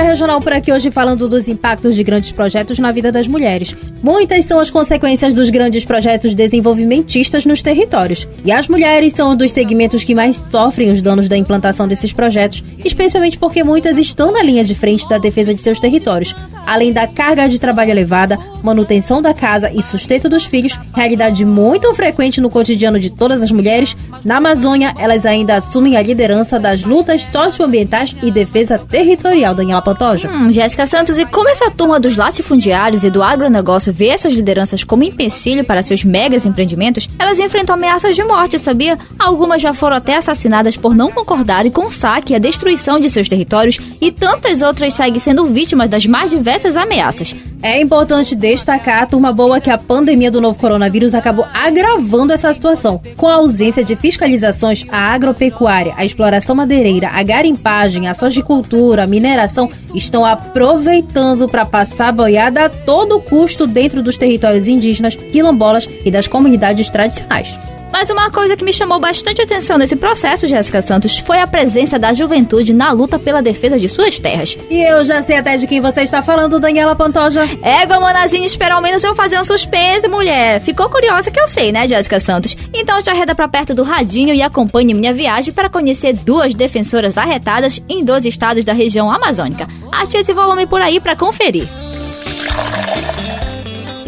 Café 0.10 0.14
Regional 0.14 0.42
por 0.42 0.54
aqui 0.54 0.72
hoje 0.72 0.90
falando 0.90 1.30
dos 1.30 1.48
impactos 1.48 1.96
de 1.96 2.04
grandes 2.04 2.32
projetos 2.32 2.80
na 2.80 2.92
vida 2.92 3.12
das 3.12 3.28
mulheres. 3.28 3.76
Muitas 4.02 4.46
são 4.46 4.60
as 4.60 4.72
consequências 4.72 5.34
dos 5.34 5.50
grandes 5.50 5.84
projetos 5.84 6.34
desenvolvimentistas 6.34 7.46
nos 7.46 7.62
territórios. 7.62 8.28
E 8.46 8.52
as 8.52 8.68
mulheres 8.68 9.14
são 9.14 9.32
um 9.32 9.36
dos 9.36 9.52
segmentos 9.52 10.04
que 10.04 10.16
mais 10.16 10.38
sofrem 10.38 10.92
os 10.92 11.02
danos 11.02 11.28
da 11.28 11.38
implantação 11.38 11.88
desses 11.88 12.14
projetos, 12.14 12.64
especialmente 12.84 13.38
porque 13.38 13.64
muitas 13.64 13.98
estão 13.98 14.32
na 14.32 14.42
linha 14.42 14.64
de 14.64 14.74
frente 14.74 15.08
da 15.08 15.18
defesa 15.18 15.54
de 15.54 15.62
seus 15.62 15.80
territórios. 15.80 16.36
Além 16.66 16.94
da 16.94 17.08
carga 17.08 17.50
de 17.50 17.60
trabalho 17.60 17.90
elevada, 17.90 18.38
manutenção 18.62 19.22
da 19.22 19.34
casa 19.34 19.72
e 19.74 19.82
sustento 19.82 20.30
dos 20.30 20.46
filhos, 20.46 20.80
realidade 20.96 21.44
muito 21.44 21.94
frequente 21.96 22.40
no 22.40 22.50
cotidiano 22.50 23.00
de 23.00 23.10
todas 23.10 23.42
as 23.42 23.52
mulheres, 23.52 23.98
na 24.24 24.38
Amazônia 24.38 24.94
elas 24.98 25.26
ainda 25.26 25.56
assumem 25.56 25.98
a 25.98 26.02
liderança 26.02 26.60
das 26.60 26.84
lutas 26.84 27.24
socioambientais 27.24 28.16
e 28.22 28.32
defesa 28.32 28.78
territorial, 28.78 29.56
Daniela 29.56 29.82
Pantoja. 29.82 30.30
Hum, 30.30 30.52
Jéssica 30.52 30.86
Santos, 30.86 31.18
e 31.18 31.26
como 31.26 31.50
essa 31.50 31.72
turma 31.72 32.00
dos 32.00 32.16
latifundiários 32.16 33.04
e 33.04 33.10
do 33.10 33.24
agronegócio 33.24 33.89
vê 33.92 34.08
essas 34.08 34.34
lideranças 34.34 34.84
como 34.84 35.04
empecilho 35.04 35.64
para 35.64 35.82
seus 35.82 36.04
megas 36.04 36.46
empreendimentos, 36.46 37.10
elas 37.18 37.40
enfrentam 37.40 37.76
ameaças 37.76 38.16
de 38.16 38.24
morte, 38.24 38.60
sabia? 38.60 38.98
Algumas 39.18 39.62
já 39.62 39.74
foram 39.74 39.98
até 39.98 40.16
assassinadas 40.16 40.78
por 40.78 40.96
não 40.96 41.12
concordarem 41.12 41.72
com 41.72 41.88
o 41.88 41.92
saque 41.92 42.34
e 42.34 42.36
a 42.36 42.40
destruição 42.40 43.00
de 43.00 43.10
seus 43.10 43.28
territórios, 43.28 43.80
e 44.02 44.12
tantas 44.12 44.62
outras 44.62 44.94
seguem 44.94 45.20
sendo 45.20 45.46
vítimas 45.46 45.90
das 45.90 46.06
mais 46.06 46.32
diversas 46.32 46.78
ameaças. 46.78 47.36
É 47.62 47.82
importante 47.82 48.38
destacar, 48.38 49.08
turma 49.08 49.34
boa, 49.34 49.60
que 49.60 49.70
a 49.70 49.78
pandemia 49.78 50.32
do 50.32 50.40
novo 50.40 50.58
coronavírus 50.58 51.14
acabou 51.14 51.46
agravando 51.54 52.32
essa 52.32 52.54
situação. 52.54 53.02
Com 53.18 53.28
a 53.28 53.36
ausência 53.36 53.84
de 53.84 53.98
fiscalizações, 53.98 54.86
a 54.90 55.14
agropecuária, 55.14 55.94
a 55.98 56.06
exploração 56.06 56.56
madeireira, 56.56 57.10
a 57.10 57.22
garimpagem, 57.22 58.08
a 58.08 58.14
sojicultura, 58.14 59.04
a 59.04 59.08
mineração 59.08 59.70
estão 59.94 60.24
aproveitando 60.24 61.50
para 61.50 61.66
passar 61.66 62.14
boiada 62.14 62.66
a 62.66 62.70
todo 62.70 63.20
custo 63.20 63.68
dentro 63.68 64.02
dos 64.02 64.18
territórios 64.18 64.68
indígenas, 64.68 65.16
quilombolas 65.16 65.88
e 66.06 66.10
das 66.10 66.30
comunidades 66.30 66.90
tradicionais. 66.90 67.60
Mas 67.92 68.10
uma 68.10 68.30
coisa 68.30 68.56
que 68.56 68.64
me 68.64 68.72
chamou 68.72 69.00
bastante 69.00 69.42
atenção 69.42 69.78
nesse 69.78 69.96
processo, 69.96 70.48
Jéssica 70.48 70.82
Santos, 70.82 71.18
foi 71.18 71.40
a 71.40 71.48
presença 71.48 71.98
da 71.98 72.14
juventude 72.14 72.74
na 72.74 72.92
luta 72.92 73.18
pela 73.20 73.42
defesa 73.42 73.78
de 73.78 73.90
suas 73.90 74.20
terras. 74.20 74.58
E 74.70 74.82
eu 74.82 75.04
já 75.04 75.22
sei 75.22 75.38
até 75.38 75.58
de 75.58 75.68
quem 75.68 75.82
você 75.82 76.02
está 76.02 76.22
falando, 76.22 76.60
Daniela 76.60 76.96
Pantoja. 76.96 77.44
Égua, 77.62 78.00
Manazinha, 78.00 78.46
espera 78.46 78.76
ao 78.76 78.82
menos 78.82 79.04
eu 79.04 79.16
fazer 79.16 79.40
um 79.40 79.44
suspense, 79.44 80.08
mulher. 80.08 80.62
Ficou 80.62 80.90
curiosa 80.90 81.32
que 81.32 81.40
eu 81.40 81.48
sei, 81.48 81.72
né, 81.72 81.88
Jéssica 81.88 82.20
Santos? 82.20 82.56
Então 82.74 83.02
te 83.02 83.10
arreda 83.10 83.34
pra 83.36 83.48
perto 83.48 83.74
do 83.74 83.84
radinho 83.84 84.34
e 84.34 84.42
acompanhe 84.42 84.94
minha 84.94 85.14
viagem 85.14 85.54
para 85.54 85.70
conhecer 85.70 86.14
duas 86.14 86.54
defensoras 86.54 87.18
arretadas 87.18 87.82
em 87.90 88.04
dois 88.04 88.26
estados 88.26 88.64
da 88.64 88.74
região 88.74 89.10
amazônica. 89.12 89.68
Achei 89.92 90.22
esse 90.22 90.34
volume 90.34 90.68
por 90.68 90.82
aí 90.82 91.00
para 91.00 91.16
conferir. 91.16 91.68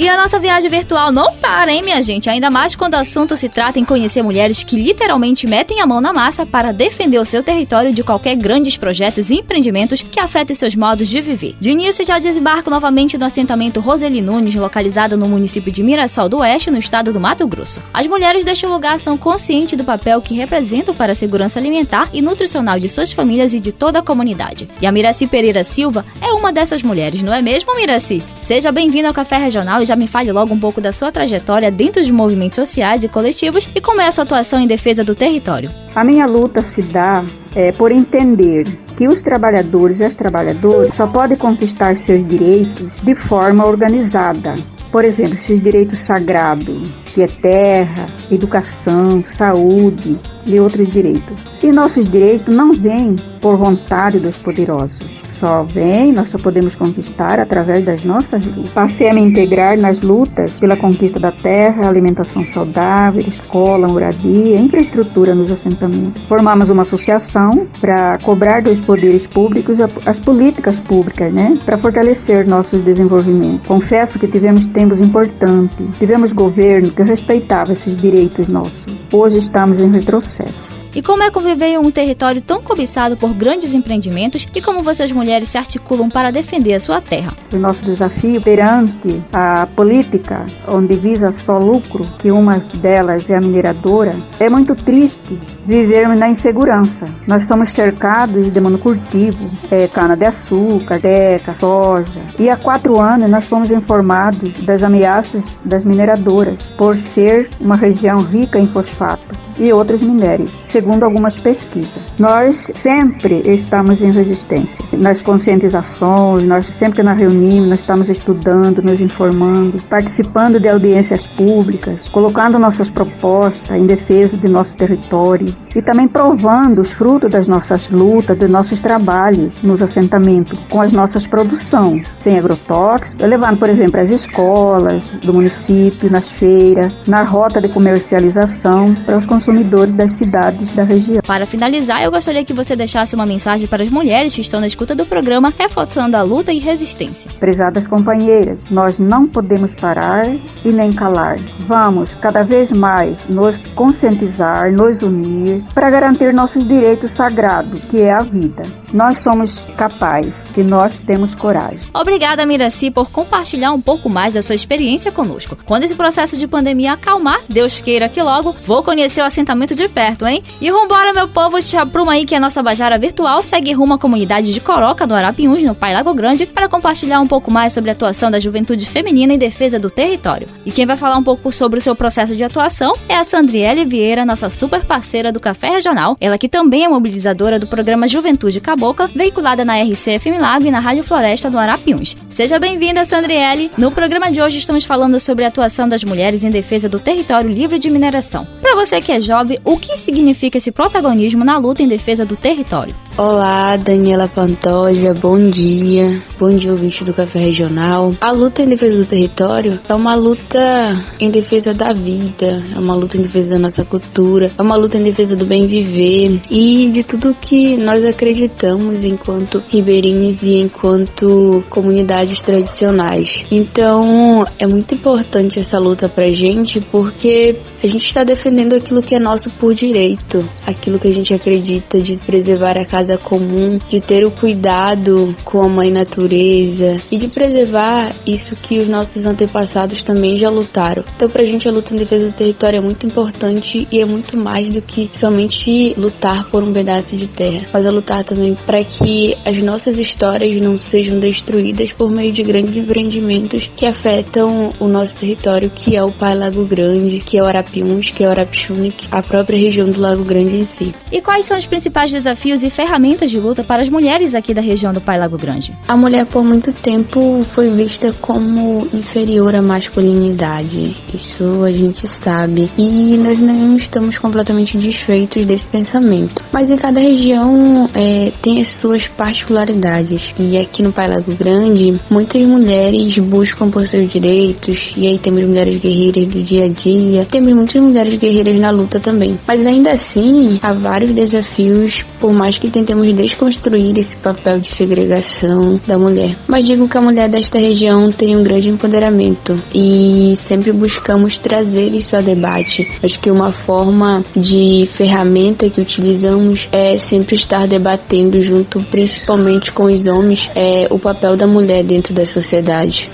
E 0.01 0.09
a 0.09 0.17
nossa 0.17 0.39
viagem 0.39 0.67
virtual 0.67 1.11
não 1.11 1.31
para, 1.35 1.71
hein, 1.71 1.83
minha 1.83 2.01
gente? 2.01 2.27
Ainda 2.27 2.49
mais 2.49 2.75
quando 2.75 2.95
o 2.95 2.97
assunto 2.97 3.37
se 3.37 3.47
trata 3.47 3.77
em 3.77 3.85
conhecer 3.85 4.23
mulheres 4.23 4.63
que 4.63 4.75
literalmente 4.75 5.45
metem 5.45 5.79
a 5.79 5.85
mão 5.85 6.01
na 6.01 6.11
massa 6.11 6.43
para 6.43 6.71
defender 6.71 7.19
o 7.19 7.23
seu 7.23 7.43
território 7.43 7.93
de 7.93 8.03
qualquer 8.03 8.35
grandes 8.35 8.75
projetos 8.75 9.29
e 9.29 9.35
empreendimentos 9.35 10.01
que 10.01 10.19
afetem 10.19 10.55
seus 10.55 10.73
modos 10.73 11.07
de 11.07 11.21
viver. 11.21 11.55
De 11.59 11.69
início, 11.69 12.03
já 12.03 12.17
desembarco 12.17 12.67
novamente 12.67 13.15
no 13.15 13.25
assentamento 13.25 13.79
Roseli 13.79 14.23
Nunes, 14.23 14.55
localizado 14.55 15.15
no 15.15 15.27
município 15.27 15.71
de 15.71 15.83
Mirassol 15.83 16.27
do 16.27 16.39
Oeste, 16.39 16.71
no 16.71 16.79
estado 16.79 17.13
do 17.13 17.19
Mato 17.19 17.45
Grosso. 17.45 17.79
As 17.93 18.07
mulheres 18.07 18.43
deste 18.43 18.65
lugar 18.65 18.99
são 18.99 19.15
conscientes 19.15 19.77
do 19.77 19.83
papel 19.83 20.19
que 20.19 20.33
representam 20.33 20.95
para 20.95 21.11
a 21.11 21.15
segurança 21.15 21.59
alimentar 21.59 22.09
e 22.11 22.23
nutricional 22.23 22.79
de 22.79 22.89
suas 22.89 23.11
famílias 23.11 23.53
e 23.53 23.59
de 23.59 23.71
toda 23.71 23.99
a 23.99 24.03
comunidade. 24.03 24.67
E 24.81 24.87
a 24.87 24.91
Miraci 24.91 25.27
Pereira 25.27 25.63
Silva 25.63 26.03
é 26.19 26.31
uma 26.33 26.51
dessas 26.51 26.81
mulheres, 26.81 27.21
não 27.21 27.31
é 27.31 27.43
mesmo, 27.43 27.75
Miraci? 27.75 28.23
Seja 28.35 28.71
bem-vinda 28.71 29.07
ao 29.07 29.13
Café 29.13 29.37
Regional 29.37 29.79
e 29.79 29.90
já 29.91 29.95
me 29.95 30.07
fale 30.07 30.31
logo 30.31 30.53
um 30.53 30.59
pouco 30.59 30.79
da 30.79 30.93
sua 30.93 31.11
trajetória 31.11 31.69
dentro 31.69 32.01
de 32.01 32.13
movimentos 32.13 32.55
sociais 32.55 33.03
e 33.03 33.09
coletivos 33.09 33.69
e 33.75 33.81
como 33.81 33.99
é 33.99 34.07
a 34.07 34.11
sua 34.11 34.23
atuação 34.23 34.57
em 34.57 34.65
defesa 34.65 35.03
do 35.03 35.13
território. 35.13 35.69
A 35.93 36.01
minha 36.01 36.25
luta 36.25 36.63
se 36.63 36.81
dá 36.81 37.25
é, 37.53 37.73
por 37.73 37.91
entender 37.91 38.63
que 38.97 39.05
os 39.05 39.21
trabalhadores 39.21 39.99
e 39.99 40.05
as 40.05 40.15
trabalhadoras 40.15 40.95
só 40.95 41.07
podem 41.07 41.37
conquistar 41.37 41.97
seus 41.97 42.25
direitos 42.25 42.89
de 43.03 43.13
forma 43.27 43.65
organizada. 43.65 44.55
Por 44.93 45.03
exemplo, 45.03 45.37
esses 45.37 45.61
direitos 45.61 46.05
sagrados, 46.05 46.87
que 47.13 47.23
é 47.23 47.27
terra, 47.27 48.07
educação, 48.31 49.23
saúde 49.37 50.17
e 50.45 50.57
outros 50.57 50.89
direitos. 50.89 51.37
E 51.61 51.69
nossos 51.71 52.09
direitos 52.09 52.53
não 52.55 52.73
vêm 52.73 53.17
por 53.41 53.57
vontade 53.57 54.19
dos 54.19 54.37
poderosos 54.37 55.20
só 55.41 55.63
vem, 55.63 56.13
nós 56.13 56.29
só 56.29 56.37
podemos 56.37 56.75
conquistar 56.75 57.39
através 57.39 57.83
das 57.83 58.03
nossas 58.03 58.45
lutas. 58.45 58.69
Passei 58.69 59.09
a 59.09 59.13
me 59.13 59.21
integrar 59.21 59.75
nas 59.75 59.99
lutas 60.01 60.51
pela 60.59 60.77
conquista 60.77 61.19
da 61.19 61.31
terra, 61.31 61.89
alimentação 61.89 62.45
saudável, 62.49 63.23
escola, 63.27 63.87
moradia, 63.87 64.59
infraestrutura 64.59 65.33
nos 65.33 65.51
assentamentos. 65.51 66.21
Formamos 66.25 66.69
uma 66.69 66.83
associação 66.83 67.67
para 67.79 68.19
cobrar 68.19 68.61
dos 68.61 68.79
poderes 68.81 69.25
públicos 69.25 69.77
as 70.05 70.19
políticas 70.19 70.75
públicas, 70.75 71.33
né, 71.33 71.57
para 71.65 71.77
fortalecer 71.77 72.47
nossos 72.47 72.83
desenvolvimentos. 72.83 73.67
Confesso 73.67 74.19
que 74.19 74.27
tivemos 74.27 74.67
tempos 74.67 74.99
importantes, 74.99 75.87
tivemos 75.97 76.31
governo 76.31 76.91
que 76.91 77.01
respeitava 77.01 77.73
esses 77.73 77.95
direitos 77.99 78.47
nossos. 78.47 78.85
Hoje 79.11 79.39
estamos 79.39 79.81
em 79.81 79.91
retrocesso. 79.91 80.80
E 80.93 81.01
como 81.01 81.23
é 81.23 81.31
conviver 81.31 81.67
em 81.67 81.77
um 81.77 81.89
território 81.89 82.41
tão 82.41 82.61
cobiçado 82.61 83.15
por 83.15 83.33
grandes 83.33 83.73
empreendimentos 83.73 84.45
e 84.53 84.61
como 84.61 84.83
vocês 84.83 85.09
mulheres 85.09 85.47
se 85.47 85.57
articulam 85.57 86.09
para 86.09 86.31
defender 86.31 86.73
a 86.73 86.81
sua 86.81 86.99
terra? 86.99 87.31
O 87.53 87.55
nosso 87.55 87.81
desafio 87.81 88.41
perante 88.41 89.21
a 89.31 89.65
política 89.73 90.45
onde 90.67 90.95
visa 90.95 91.31
só 91.31 91.57
lucro, 91.57 92.05
que 92.19 92.29
uma 92.29 92.57
delas 92.81 93.29
é 93.29 93.37
a 93.37 93.39
mineradora, 93.39 94.13
é 94.37 94.49
muito 94.49 94.75
triste 94.75 95.39
vivermos 95.65 96.19
na 96.19 96.29
insegurança. 96.29 97.05
Nós 97.25 97.47
somos 97.47 97.71
cercados 97.71 98.51
de 98.51 98.59
monocultivo, 98.59 99.49
é, 99.71 99.87
cana-de-açúcar, 99.87 100.99
teca, 100.99 101.55
soja. 101.57 102.19
E 102.37 102.49
há 102.49 102.57
quatro 102.57 102.99
anos 102.99 103.29
nós 103.29 103.45
fomos 103.45 103.71
informados 103.71 104.51
das 104.65 104.83
ameaças 104.83 105.43
das 105.63 105.85
mineradoras 105.85 106.61
por 106.77 106.97
ser 106.97 107.49
uma 107.61 107.77
região 107.77 108.17
rica 108.17 108.59
em 108.59 108.67
fosfato 108.67 109.41
e 109.61 109.71
outros 109.71 110.01
minérios, 110.01 110.51
segundo 110.65 111.03
algumas 111.03 111.37
pesquisas. 111.37 112.01
Nós 112.17 112.55
sempre 112.81 113.41
estamos 113.45 114.01
em 114.01 114.11
resistência. 114.11 114.83
Nas 114.91 115.21
conscientizações, 115.21 116.43
nós 116.47 116.65
sempre 116.79 117.03
nós 117.03 117.17
reunimos, 117.17 117.69
nós 117.69 117.79
estamos 117.79 118.09
estudando, 118.09 118.81
nos 118.81 118.99
informando, 118.99 119.81
participando 119.83 120.59
de 120.59 120.67
audiências 120.67 121.21
públicas, 121.27 121.99
colocando 122.09 122.57
nossas 122.57 122.89
propostas 122.89 123.77
em 123.77 123.85
defesa 123.85 124.35
de 124.35 124.49
nosso 124.49 124.75
território 124.75 125.55
e 125.75 125.81
também 125.81 126.07
provando 126.07 126.81
os 126.81 126.91
frutos 126.91 127.31
das 127.31 127.47
nossas 127.47 127.87
lutas, 127.89 128.37
dos 128.37 128.49
nossos 128.49 128.79
trabalhos 128.81 129.51
nos 129.61 129.81
assentamentos, 129.81 130.59
com 130.69 130.81
as 130.81 130.91
nossas 130.91 131.25
produções, 131.27 132.07
sem 132.19 132.37
agrotóxicos, 132.37 133.15
levando, 133.21 133.59
por 133.59 133.69
exemplo, 133.69 133.99
as 133.99 134.09
escolas 134.09 135.03
do 135.23 135.33
município, 135.33 136.11
nas 136.11 136.29
feiras, 136.31 136.91
na 137.07 137.23
rota 137.23 137.61
de 137.61 137.69
comercialização 137.69 138.95
para 139.05 139.19
os 139.19 139.25
consumidores 139.25 139.50
consumidores 139.51 139.93
das 139.95 140.17
cidades 140.17 140.75
da 140.75 140.83
região. 140.83 141.21
Para 141.25 141.45
finalizar, 141.45 142.03
eu 142.03 142.11
gostaria 142.11 142.43
que 142.43 142.53
você 142.53 142.75
deixasse 142.75 143.15
uma 143.15 143.25
mensagem 143.25 143.67
para 143.67 143.83
as 143.83 143.89
mulheres 143.89 144.33
que 144.33 144.41
estão 144.41 144.59
na 144.59 144.67
escuta 144.67 144.95
do 144.95 145.05
programa, 145.05 145.53
reforçando 145.57 146.15
a 146.17 146.21
luta 146.21 146.51
e 146.51 146.59
resistência. 146.59 147.29
Prezadas 147.39 147.85
companheiras, 147.87 148.59
nós 148.69 148.97
não 148.97 149.27
podemos 149.27 149.71
parar 149.75 150.25
e 150.63 150.71
nem 150.71 150.93
calar. 150.93 151.37
Vamos 151.67 152.13
cada 152.15 152.43
vez 152.43 152.71
mais 152.71 153.27
nos 153.27 153.57
conscientizar, 153.75 154.71
nos 154.71 155.01
unir 155.01 155.61
para 155.73 155.89
garantir 155.89 156.33
nossos 156.33 156.65
direitos 156.67 157.11
sagrados, 157.11 157.79
que 157.89 158.01
é 158.01 158.13
a 158.13 158.21
vida. 158.21 158.80
Nós 158.93 159.19
somos 159.21 159.49
capazes, 159.77 160.35
se 160.53 160.63
nós 160.63 160.93
temos 161.05 161.33
coragem. 161.35 161.79
Obrigada, 161.93 162.45
Miraci, 162.45 162.91
por 162.91 163.09
compartilhar 163.09 163.71
um 163.71 163.79
pouco 163.79 164.09
mais 164.09 164.33
da 164.33 164.41
sua 164.41 164.55
experiência 164.55 165.11
conosco. 165.11 165.57
Quando 165.65 165.83
esse 165.83 165.95
processo 165.95 166.35
de 166.35 166.45
pandemia 166.45 166.93
acalmar, 166.93 167.39
Deus 167.47 167.79
queira 167.79 168.09
que 168.09 168.21
logo, 168.21 168.53
vou 168.65 168.83
conhecer 168.83 169.21
o 169.21 169.25
assentamento 169.25 169.73
de 169.73 169.87
perto, 169.87 170.27
hein? 170.27 170.43
E 170.59 170.69
vambora, 170.69 171.13
meu 171.13 171.27
povo, 171.27 171.61
te 171.61 171.77
apruma 171.77 172.13
aí 172.13 172.25
que 172.25 172.35
a 172.35 172.39
nossa 172.39 172.61
Bajara 172.61 172.99
virtual 172.99 173.41
segue 173.41 173.71
rumo 173.71 173.93
à 173.93 173.97
comunidade 173.97 174.53
de 174.53 174.59
Coroca, 174.59 175.07
do 175.07 175.15
Arapiuns, 175.15 175.63
no 175.63 175.73
Pai 175.73 175.93
Lago 175.93 176.13
Grande, 176.13 176.45
para 176.45 176.67
compartilhar 176.67 177.21
um 177.21 177.27
pouco 177.27 177.49
mais 177.49 177.71
sobre 177.71 177.89
a 177.89 177.93
atuação 177.93 178.29
da 178.29 178.39
juventude 178.39 178.85
feminina 178.85 179.33
em 179.33 179.37
defesa 179.37 179.79
do 179.79 179.89
território. 179.89 180.47
E 180.65 180.71
quem 180.71 180.85
vai 180.85 180.97
falar 180.97 181.17
um 181.17 181.23
pouco 181.23 181.51
sobre 181.51 181.79
o 181.79 181.81
seu 181.81 181.95
processo 181.95 182.35
de 182.35 182.43
atuação 182.43 182.93
é 183.07 183.15
a 183.15 183.23
Sandriele 183.23 183.85
Vieira, 183.85 184.25
nossa 184.25 184.49
super 184.49 184.83
parceira 184.83 185.31
do 185.31 185.39
Café 185.39 185.69
Regional, 185.69 186.17
ela 186.19 186.37
que 186.37 186.49
também 186.49 186.83
é 186.83 186.89
mobilizadora 186.89 187.57
do 187.57 187.67
programa 187.67 188.07
Juventude 188.07 188.59
Cabocla, 188.81 189.11
veiculada 189.15 189.63
na 189.63 189.79
RCF 189.79 190.31
Milab 190.31 190.65
e 190.65 190.71
na 190.71 190.79
Rádio 190.79 191.03
Floresta 191.03 191.51
do 191.51 191.59
Arapiuns. 191.59 192.17
Seja 192.31 192.57
bem-vinda, 192.57 193.05
Sandriele. 193.05 193.69
No 193.77 193.91
programa 193.91 194.31
de 194.31 194.41
hoje 194.41 194.57
estamos 194.57 194.83
falando 194.83 195.19
sobre 195.19 195.45
a 195.45 195.49
atuação 195.49 195.87
das 195.87 196.03
mulheres 196.03 196.43
em 196.43 196.49
defesa 196.49 196.89
do 196.89 196.99
território 196.99 197.47
livre 197.47 197.77
de 197.77 197.91
mineração. 197.91 198.47
Para 198.59 198.73
você 198.73 198.99
que 198.99 199.11
é 199.11 199.21
jovem, 199.21 199.59
o 199.63 199.77
que 199.77 199.99
significa 199.99 200.57
esse 200.57 200.71
protagonismo 200.71 201.45
na 201.45 201.59
luta 201.59 201.83
em 201.83 201.87
defesa 201.87 202.25
do 202.25 202.35
território? 202.35 202.95
Olá, 203.17 203.77
Daniela 203.77 204.27
Pantoja, 204.27 205.13
bom 205.13 205.37
dia. 205.37 206.23
Bom 206.39 206.49
dia, 206.49 206.71
ouvinte 206.71 207.03
do 207.03 207.13
Café 207.13 207.39
Regional. 207.39 208.15
A 208.19 208.31
luta 208.31 208.63
em 208.63 208.69
defesa 208.69 208.97
do 208.97 209.05
território 209.05 209.79
é 209.87 209.93
uma 209.93 210.15
luta 210.15 211.05
em 211.19 211.29
defesa 211.29 211.71
da 211.73 211.93
vida, 211.93 212.63
é 212.73 212.79
uma 212.79 212.95
luta 212.95 213.17
em 213.17 213.21
defesa 213.21 213.49
da 213.51 213.59
nossa 213.59 213.83
cultura, 213.83 214.49
é 214.57 214.61
uma 214.61 214.75
luta 214.75 214.97
em 214.97 215.03
defesa 215.03 215.35
do 215.35 215.45
bem 215.45 215.67
viver 215.67 216.41
e 216.49 216.89
de 216.91 217.03
tudo 217.03 217.35
que 217.39 217.75
nós 217.77 218.03
acreditamos 218.05 218.70
enquanto 219.03 219.63
ribeirinhos 219.69 220.43
e 220.43 220.59
enquanto 220.59 221.63
comunidades 221.69 222.41
tradicionais. 222.41 223.43
Então, 223.51 224.45
é 224.59 224.67
muito 224.67 224.93
importante 224.93 225.59
essa 225.59 225.77
luta 225.79 226.07
pra 226.07 226.29
gente 226.29 226.79
porque 226.79 227.55
a 227.83 227.87
gente 227.87 228.03
está 228.03 228.23
defendendo 228.23 228.73
aquilo 228.73 229.01
que 229.01 229.15
é 229.15 229.19
nosso 229.19 229.49
por 229.51 229.73
direito, 229.73 230.47
aquilo 230.65 230.99
que 230.99 231.07
a 231.07 231.13
gente 231.13 231.33
acredita 231.33 231.99
de 231.99 232.17
preservar 232.17 232.77
a 232.77 232.85
casa 232.85 233.17
comum, 233.17 233.79
de 233.89 233.99
ter 233.99 234.25
o 234.25 234.31
cuidado 234.31 235.35
com 235.43 235.61
a 235.61 235.67
mãe 235.67 235.89
natureza 235.89 236.97
e 237.11 237.17
de 237.17 237.27
preservar 237.27 238.13
isso 238.25 238.55
que 238.55 238.79
os 238.79 238.87
nossos 238.87 239.25
antepassados 239.25 240.03
também 240.03 240.37
já 240.37 240.49
lutaram. 240.49 241.03
Então, 241.15 241.29
pra 241.29 241.43
gente, 241.43 241.67
a 241.67 241.71
luta 241.71 241.93
em 241.93 241.97
defesa 241.97 242.27
do 242.27 242.33
território 242.33 242.77
é 242.77 242.81
muito 242.81 243.05
importante 243.05 243.87
e 243.91 243.99
é 243.99 244.05
muito 244.05 244.37
mais 244.37 244.71
do 244.71 244.81
que 244.81 245.09
somente 245.13 245.93
lutar 245.97 246.49
por 246.49 246.63
um 246.63 246.73
pedaço 246.73 247.15
de 247.15 247.27
terra, 247.27 247.65
mas 247.73 247.85
é 247.85 247.91
lutar 247.91 248.23
também 248.23 248.53
para 248.65 248.83
que 248.83 249.37
as 249.45 249.57
nossas 249.57 249.97
histórias 249.97 250.61
não 250.61 250.77
sejam 250.77 251.19
destruídas 251.19 251.91
por 251.91 252.09
meio 252.09 252.31
de 252.31 252.43
grandes 252.43 252.75
empreendimentos 252.77 253.69
que 253.75 253.85
afetam 253.85 254.71
o 254.79 254.87
nosso 254.87 255.17
território, 255.17 255.69
que 255.69 255.95
é 255.95 256.03
o 256.03 256.11
Pai 256.11 256.35
Lago 256.35 256.65
Grande, 256.65 257.19
que 257.19 257.37
é 257.37 257.43
o 257.43 257.45
Arapiuns, 257.45 258.11
que 258.11 258.23
é 258.23 258.27
o 258.27 258.31
Arapixune, 258.31 258.93
a 259.11 259.21
própria 259.21 259.57
região 259.57 259.89
do 259.89 259.99
Lago 259.99 260.23
Grande 260.23 260.57
em 260.57 260.65
si. 260.65 260.93
E 261.11 261.21
quais 261.21 261.45
são 261.45 261.57
os 261.57 261.65
principais 261.65 262.11
desafios 262.11 262.63
e 262.63 262.69
ferramentas 262.69 263.31
de 263.31 263.39
luta 263.39 263.63
para 263.63 263.81
as 263.81 263.89
mulheres 263.89 264.35
aqui 264.35 264.53
da 264.53 264.61
região 264.61 264.93
do 264.93 265.01
Pai 265.01 265.17
Lago 265.17 265.37
Grande? 265.37 265.73
A 265.87 265.97
mulher 265.97 266.25
por 266.25 266.43
muito 266.43 266.71
tempo 266.71 267.45
foi 267.53 267.69
vista 267.69 268.13
como 268.21 268.87
inferior 268.93 269.55
à 269.55 269.61
masculinidade. 269.61 270.95
Isso 271.13 271.63
a 271.63 271.71
gente 271.71 272.07
sabe. 272.07 272.69
E 272.77 273.17
nós 273.17 273.39
não 273.39 273.75
estamos 273.75 274.17
completamente 274.17 274.77
desfeitos 274.77 275.45
desse 275.45 275.67
pensamento. 275.67 276.43
Mas 276.51 276.69
em 276.69 276.77
cada 276.77 276.99
região 276.99 277.89
é, 277.93 278.31
tem 278.41 278.50
as 278.59 278.69
suas 278.79 279.07
particularidades. 279.07 280.33
E 280.37 280.57
aqui 280.57 280.81
no 280.81 280.91
Pai 280.91 281.07
Lago 281.07 281.33
Grande, 281.35 281.99
muitas 282.09 282.45
mulheres 282.45 283.17
buscam 283.19 283.69
por 283.69 283.87
seus 283.87 284.11
direitos. 284.11 284.91
E 284.97 285.07
aí 285.07 285.17
temos 285.17 285.43
mulheres 285.43 285.79
guerreiras 285.81 286.27
do 286.27 286.41
dia 286.41 286.65
a 286.65 286.67
dia. 286.67 287.25
Temos 287.25 287.53
muitas 287.53 287.81
mulheres 287.81 288.15
guerreiras 288.15 288.59
na 288.59 288.71
luta 288.71 288.99
também. 288.99 289.37
Mas 289.47 289.65
ainda 289.65 289.91
assim, 289.91 290.59
há 290.61 290.73
vários 290.73 291.11
desafios, 291.11 292.03
por 292.19 292.33
mais 292.33 292.57
que 292.57 292.69
tentemos 292.69 293.13
desconstruir 293.13 293.97
esse 293.97 294.15
papel 294.17 294.59
de 294.59 294.73
segregação 294.75 295.79
da 295.85 295.97
mulher. 295.97 296.35
Mas 296.47 296.65
digo 296.65 296.87
que 296.87 296.97
a 296.97 297.01
mulher 297.01 297.29
desta 297.29 297.59
região 297.59 298.11
tem 298.11 298.35
um 298.35 298.43
grande 298.43 298.69
empoderamento 298.69 299.61
e 299.73 300.33
sempre 300.35 300.71
buscamos 300.71 301.37
trazer 301.37 301.93
isso 301.93 302.15
a 302.15 302.21
debate. 302.21 302.87
Acho 303.03 303.19
que 303.19 303.29
uma 303.29 303.51
forma 303.51 304.23
de 304.35 304.87
ferramenta 304.93 305.69
que 305.69 305.81
utilizamos 305.81 306.67
é 306.71 306.97
sempre 306.97 307.35
estar 307.35 307.67
debatendo 307.67 308.40
junto, 308.41 308.81
principalmente 308.83 309.71
com 309.71 309.85
os 309.85 310.05
homens, 310.07 310.49
é 310.55 310.87
o 310.89 310.99
papel 310.99 311.35
da 311.35 311.47
mulher 311.47 311.83
dentro 311.83 312.13
da 312.13 312.25
sociedade. 312.25 313.09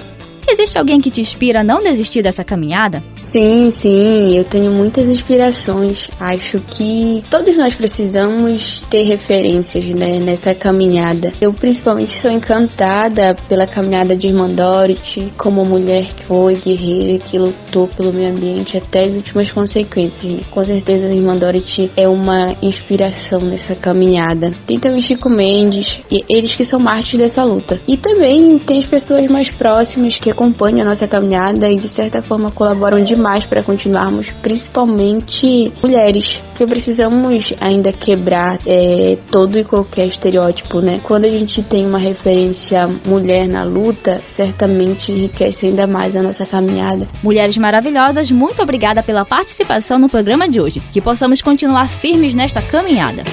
Existe 0.49 0.77
alguém 0.77 1.01
que 1.01 1.11
te 1.11 1.19
inspira 1.19 1.59
a 1.59 1.63
não 1.63 1.83
desistir 1.83 2.21
dessa 2.21 2.43
caminhada? 2.43 3.03
Sim, 3.21 3.69
sim, 3.69 4.37
eu 4.37 4.45
tenho 4.45 4.71
muitas 4.71 5.07
inspirações. 5.09 6.07
Acho 6.17 6.59
que 6.59 7.21
todos 7.29 7.57
nós 7.57 7.75
precisamos 7.75 8.81
ter 8.89 9.03
referências 9.03 9.83
né, 9.83 10.17
nessa 10.19 10.55
caminhada. 10.55 11.33
Eu 11.41 11.51
principalmente 11.51 12.17
sou 12.17 12.31
encantada 12.31 13.35
pela 13.49 13.67
caminhada 13.67 14.15
de 14.15 14.27
Irmã 14.27 14.47
Dorothy, 14.47 15.33
como 15.37 15.65
mulher 15.65 16.05
que 16.05 16.23
foi 16.23 16.55
guerreira 16.55 17.19
que 17.19 17.37
lutou 17.37 17.87
pelo 17.89 18.13
meio 18.13 18.29
ambiente 18.29 18.77
até 18.77 19.03
as 19.03 19.13
últimas 19.13 19.51
consequências. 19.51 20.23
Né? 20.23 20.39
Com 20.49 20.63
certeza 20.63 21.07
a 21.07 21.13
Irmã 21.13 21.35
Dorothy 21.35 21.91
é 21.97 22.07
uma 22.07 22.55
inspiração 22.61 23.39
nessa 23.41 23.75
caminhada. 23.75 24.51
Tem 24.65 24.79
também 24.79 25.01
Chico 25.01 25.29
Mendes, 25.29 25.99
e 26.09 26.23
eles 26.29 26.55
que 26.55 26.63
são 26.63 26.79
mártires 26.79 27.27
dessa 27.27 27.43
luta. 27.43 27.81
E 27.85 27.97
também 27.97 28.57
tem 28.59 28.79
as 28.79 28.85
pessoas 28.85 29.29
mais 29.29 29.51
próximas 29.51 30.15
que 30.15 30.31
acompanham 30.37 30.81
a 30.81 30.85
nossa 30.85 31.07
caminhada 31.07 31.67
e 31.67 31.77
de 31.77 31.89
certa 31.89 32.21
forma 32.21 32.51
colaboram 32.51 33.03
demais 33.03 33.43
para 33.47 33.63
continuarmos, 33.63 34.29
principalmente 34.43 35.73
mulheres, 35.81 36.39
que 36.55 36.65
precisamos 36.67 37.53
ainda 37.59 37.91
quebrar 37.91 38.59
é, 38.65 39.17
todo 39.31 39.57
e 39.57 39.63
qualquer 39.63 40.05
estereótipo, 40.05 40.79
né? 40.79 41.01
Quando 41.03 41.25
a 41.25 41.29
gente 41.29 41.63
tem 41.63 41.87
uma 41.87 41.97
referência 41.97 42.87
mulher 43.03 43.47
na 43.47 43.63
luta, 43.63 44.21
certamente 44.27 45.11
enriquece 45.11 45.65
ainda 45.65 45.87
mais 45.87 46.15
a 46.15 46.21
nossa 46.21 46.45
caminhada. 46.45 47.07
Mulheres 47.23 47.57
maravilhosas, 47.57 48.29
muito 48.29 48.61
obrigada 48.61 49.01
pela 49.01 49.25
participação 49.25 49.97
no 49.97 50.07
programa 50.07 50.47
de 50.47 50.61
hoje. 50.61 50.79
Que 50.93 51.01
possamos 51.01 51.41
continuar 51.41 51.89
firmes 51.89 52.35
nesta 52.35 52.61
caminhada. 52.61 53.23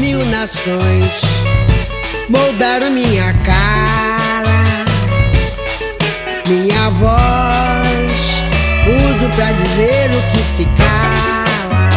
Mil 0.00 0.24
nações 0.26 1.44
moldaram 2.28 2.90
minha 2.90 3.34
cara, 3.44 3.83
voz 6.90 8.42
uso 8.86 9.28
pra 9.34 9.52
dizer 9.52 10.10
o 10.10 10.22
que 10.32 10.42
se 10.56 10.64
cala. 10.76 11.88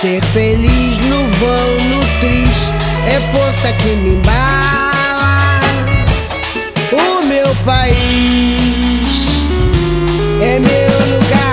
Ser 0.00 0.22
feliz 0.32 0.98
no 0.98 1.28
vão, 1.38 1.76
no 1.90 2.04
triste, 2.20 2.74
é 3.06 3.20
força 3.32 3.72
que 3.72 3.88
me 3.88 4.10
embala. 4.16 5.60
O 6.92 7.24
meu 7.26 7.54
país 7.64 9.06
é 10.42 10.58
meu 10.58 11.18
lugar 11.18 11.45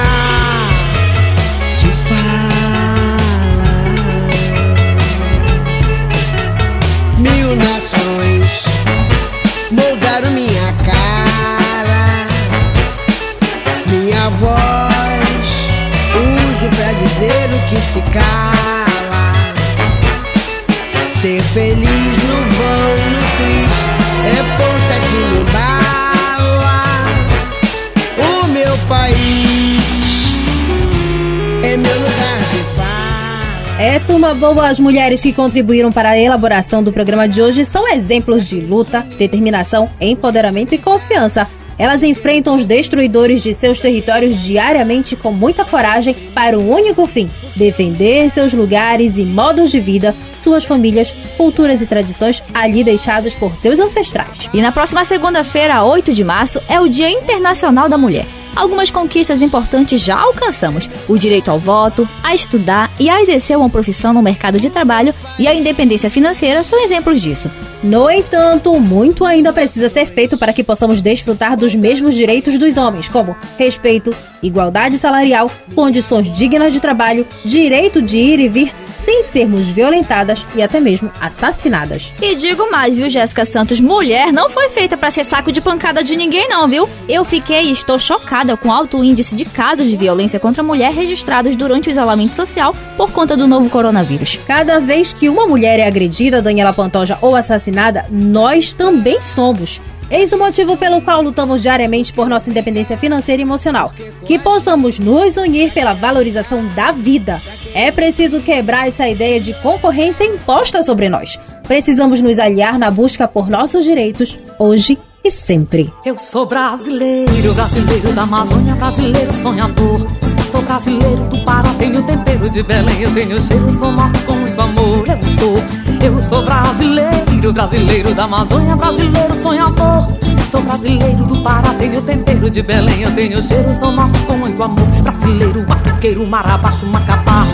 turma 34.24 34.54
boa, 34.54 34.70
as 34.70 34.80
mulheres 34.80 35.22
que 35.22 35.34
contribuíram 35.34 35.92
para 35.92 36.12
a 36.12 36.18
elaboração 36.18 36.82
do 36.82 36.94
programa 36.94 37.28
de 37.28 37.42
hoje 37.42 37.66
são 37.66 37.86
exemplos 37.92 38.48
de 38.48 38.62
luta, 38.62 39.06
determinação, 39.18 39.90
empoderamento 40.00 40.74
e 40.74 40.78
confiança. 40.78 41.46
Elas 41.78 42.04
enfrentam 42.04 42.56
os 42.56 42.64
destruidores 42.64 43.44
de 43.44 43.54
seus 43.54 43.82
territórios 43.82 44.42
diariamente 44.42 45.18
com 45.18 45.34
muita 45.34 45.66
coragem 45.66 46.16
para 46.34 46.58
um 46.58 46.72
único 46.72 47.06
fim: 47.06 47.30
defender 47.54 48.30
seus 48.30 48.54
lugares 48.54 49.18
e 49.18 49.26
modos 49.26 49.70
de 49.70 49.82
vida, 49.82 50.16
suas 50.42 50.64
famílias, 50.64 51.14
culturas 51.36 51.82
e 51.82 51.86
tradições 51.86 52.42
ali 52.54 52.82
deixados 52.82 53.36
por 53.36 53.58
seus 53.58 53.78
ancestrais. 53.78 54.50
E 54.54 54.62
na 54.62 54.72
próxima 54.72 55.04
segunda-feira, 55.04 55.84
8 55.84 56.14
de 56.14 56.24
março, 56.24 56.62
é 56.70 56.80
o 56.80 56.88
Dia 56.88 57.10
Internacional 57.10 57.90
da 57.90 57.98
Mulher. 57.98 58.26
Algumas 58.56 58.90
conquistas 58.90 59.42
importantes 59.42 60.02
já 60.02 60.20
alcançamos: 60.20 60.90
o 61.08 61.18
direito 61.18 61.50
ao 61.50 61.60
voto, 61.60 62.08
a 62.24 62.34
estudar 62.36 62.92
e 63.00 63.10
a 63.10 63.22
exercer 63.22 63.58
uma 63.58 63.70
profissão 63.70 64.14
no 64.14 64.22
mercado 64.22 64.60
de 64.60 64.70
trabalho 64.70 65.14
e 65.38 65.48
a 65.48 65.54
independência 65.54 66.10
financeira 66.10 66.64
são 66.64 66.84
exemplos 66.84 67.22
disso. 67.22 67.50
No 67.84 68.10
entanto, 68.10 68.80
muito 68.80 69.26
ainda 69.26 69.52
precisa 69.52 69.90
ser 69.90 70.06
feito 70.06 70.38
para 70.38 70.54
que 70.54 70.64
possamos 70.64 71.02
desfrutar 71.02 71.58
dos 71.58 71.76
mesmos 71.76 72.16
direitos 72.16 72.58
dos 72.58 72.78
homens, 72.78 73.10
como 73.10 73.36
respeito, 73.60 74.16
igualdade 74.42 74.98
salarial, 74.98 75.52
condições 75.76 76.32
dignas 76.32 76.72
de 76.72 76.80
trabalho, 76.80 77.28
direito 77.44 78.02
de 78.02 78.18
ir 78.18 78.40
e 78.40 78.48
vir, 78.48 78.74
sem 79.04 79.24
sermos 79.24 79.68
violentadas 79.68 80.46
e 80.56 80.62
até 80.62 80.80
mesmo 80.80 81.12
assassinadas. 81.20 82.14
E 82.22 82.36
digo 82.36 82.72
mais, 82.72 82.94
viu, 82.94 83.10
Jéssica 83.10 83.44
Santos? 83.44 83.82
Mulher 83.82 84.32
não 84.32 84.50
foi 84.50 84.70
feita 84.70 84.96
para 84.96 85.12
ser 85.12 85.26
saco 85.26 85.52
de 85.52 85.60
pancada 85.60 86.02
de 86.02 86.16
ninguém, 86.16 86.48
não, 86.48 86.68
viu? 86.70 86.88
Eu 87.10 87.26
fiquei 87.26 87.64
e 87.64 87.72
estou 87.72 88.00
chocada 88.00 88.56
com 88.56 88.70
o 88.70 88.72
alto 88.72 89.04
índice 89.04 89.36
de 89.36 89.44
casos 89.44 89.90
de 89.90 89.98
violência 89.98 90.40
contra 90.40 90.62
a 90.62 90.66
mulher 90.66 90.94
registrados 90.94 91.56
durante 91.58 91.90
o 91.90 91.92
isolamento 91.92 92.36
social 92.36 92.74
por 92.96 93.12
conta 93.12 93.36
do 93.36 93.46
novo 93.46 93.70
coronavírus. 93.70 94.40
Cada 94.48 94.80
vez 94.80 95.12
que 95.12 95.28
uma 95.28 95.46
mulher 95.46 95.80
é 95.80 95.88
agredida, 95.88 96.42
Daniela 96.42 96.74
Pantoja, 96.74 97.18
ou 97.22 97.36
assassinada, 97.36 97.73
nós 98.10 98.74
também 98.74 99.22
somos. 99.22 99.82
Eis 100.10 100.32
o 100.32 100.38
motivo 100.38 100.78
pelo 100.78 101.02
qual 101.02 101.22
lutamos 101.22 101.62
diariamente 101.62 102.14
por 102.14 102.30
nossa 102.30 102.50
independência 102.50 102.98
financeira 102.98 103.42
e 103.42 103.46
emocional. 103.46 103.92
Que 104.26 104.38
possamos 104.38 105.00
nos 105.00 105.38
unir 105.38 105.72
pela 105.74 105.94
valorização 105.94 106.64
da 106.76 106.92
vida. 106.92 107.42
É 107.74 107.92
preciso 107.92 108.42
quebrar 108.42 108.88
essa 108.88 109.08
ideia 109.08 109.40
de 109.40 109.54
concorrência 109.56 110.24
imposta 110.24 110.84
sobre 110.84 111.10
nós. 111.10 111.40
Precisamos 111.68 112.22
nos 112.22 112.38
aliar 112.38 112.78
na 112.78 112.92
busca 112.92 113.28
por 113.28 113.50
nossos 113.50 113.84
direitos, 113.84 114.40
hoje 114.60 115.00
e 115.24 115.32
sempre. 115.32 115.92
Eu 116.06 116.20
sou 116.20 116.46
brasileiro, 116.46 117.54
brasileiro 117.54 118.14
da 118.14 118.24
Amazônia, 118.24 118.76
brasileiro 118.76 119.34
sonhador. 119.34 120.33
Brasileiro 120.64 121.24
do 121.28 121.38
Pará, 121.44 121.70
tenho 121.78 122.02
tempero 122.04 122.50
de 122.50 122.64
Belém, 122.64 123.02
eu 123.02 123.14
tenho 123.14 123.42
cheiro, 123.46 123.72
sou 123.74 123.92
morto 123.92 124.20
com 124.26 124.34
muito 124.34 124.60
amor. 124.60 125.06
Eu 125.08 125.20
sou, 125.40 125.64
eu 126.02 126.24
sou 126.24 126.44
brasileiro, 126.44 127.54
brasileiro 127.54 128.14
da 128.14 128.24
Amazônia, 128.24 128.76
brasileiro 128.76 129.36
sonhador. 129.42 130.08
Sou 130.50 130.62
brasileiro 130.62 131.26
do 131.26 131.42
Pará, 131.42 131.74
tenho 131.76 132.02
tempero 132.02 132.50
de 132.50 132.62
Belém, 132.62 133.02
eu 133.02 133.12
tenho 133.14 133.42
cheiro, 133.42 133.74
sou 133.76 133.92
morto 133.92 134.20
com 134.26 134.38
muito 134.38 134.62
amor. 134.62 134.86
Brasileiro, 135.02 135.64
batuqueiro, 135.64 136.26
mar 136.26 136.48
abaixo, 136.48 136.86
macapá. 136.86 137.46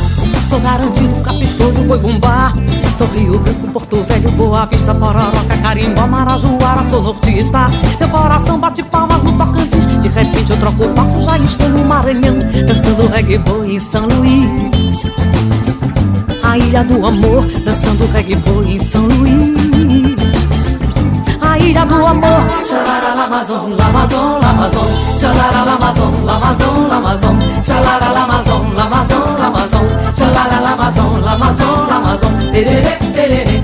Sou 0.50 0.60
garantido, 0.62 1.22
caprichoso, 1.22 1.84
boi 1.84 2.00
bumbá. 2.00 2.52
Sou 2.98 3.06
Rio 3.10 3.38
Branco, 3.38 3.68
Porto 3.68 4.04
Velho, 4.04 4.32
Boa 4.32 4.66
Vista, 4.66 4.96
Pororoca, 4.96 5.56
Carimbó, 5.62 6.08
Marajoara, 6.08 6.90
sou 6.90 7.04
nortista. 7.04 7.68
Meu 8.00 8.10
coração 8.10 8.60
bate 8.60 8.82
palmas 8.82 9.22
no 9.22 9.38
Tocantins. 9.38 9.86
De 10.02 10.08
repente 10.08 10.50
eu 10.50 10.58
troco 10.58 10.86
o 10.86 10.90
passo, 10.90 11.22
já 11.22 11.38
estou 11.38 11.70
no 11.70 11.86
Maranhão, 11.86 12.36
dançando 12.66 13.08
reggae 13.10 13.38
boy 13.38 13.76
em 13.76 13.80
São 13.80 14.08
Luís. 14.08 15.08
A 16.42 16.58
ilha 16.58 16.84
do 16.84 17.06
amor, 17.06 17.46
dançando 17.64 18.12
reggae 18.12 18.36
boy 18.38 18.72
em 18.74 18.80
São 18.80 19.06
Luís. 19.06 19.69
A 21.60 21.62
ilha 21.62 21.86
do 21.86 22.06
amor, 22.06 22.42
xalara 22.64 23.16
lamazon, 23.16 23.76
lamazon, 23.78 24.40
lamazon, 24.42 24.88
xalara 25.20 25.66
lamazon, 25.66 26.26
lamazon, 26.26 26.88
lamazon, 26.88 27.40
xalara 27.64 28.10
lamazon, 28.14 28.74
lamazon, 28.76 29.38
lamazon, 29.42 29.88
xalara 30.16 30.60
lamazon, 30.62 31.22
lamazon, 31.22 31.88
lamazon, 31.90 32.52
perere, 32.52 32.98
perere, 33.14 33.59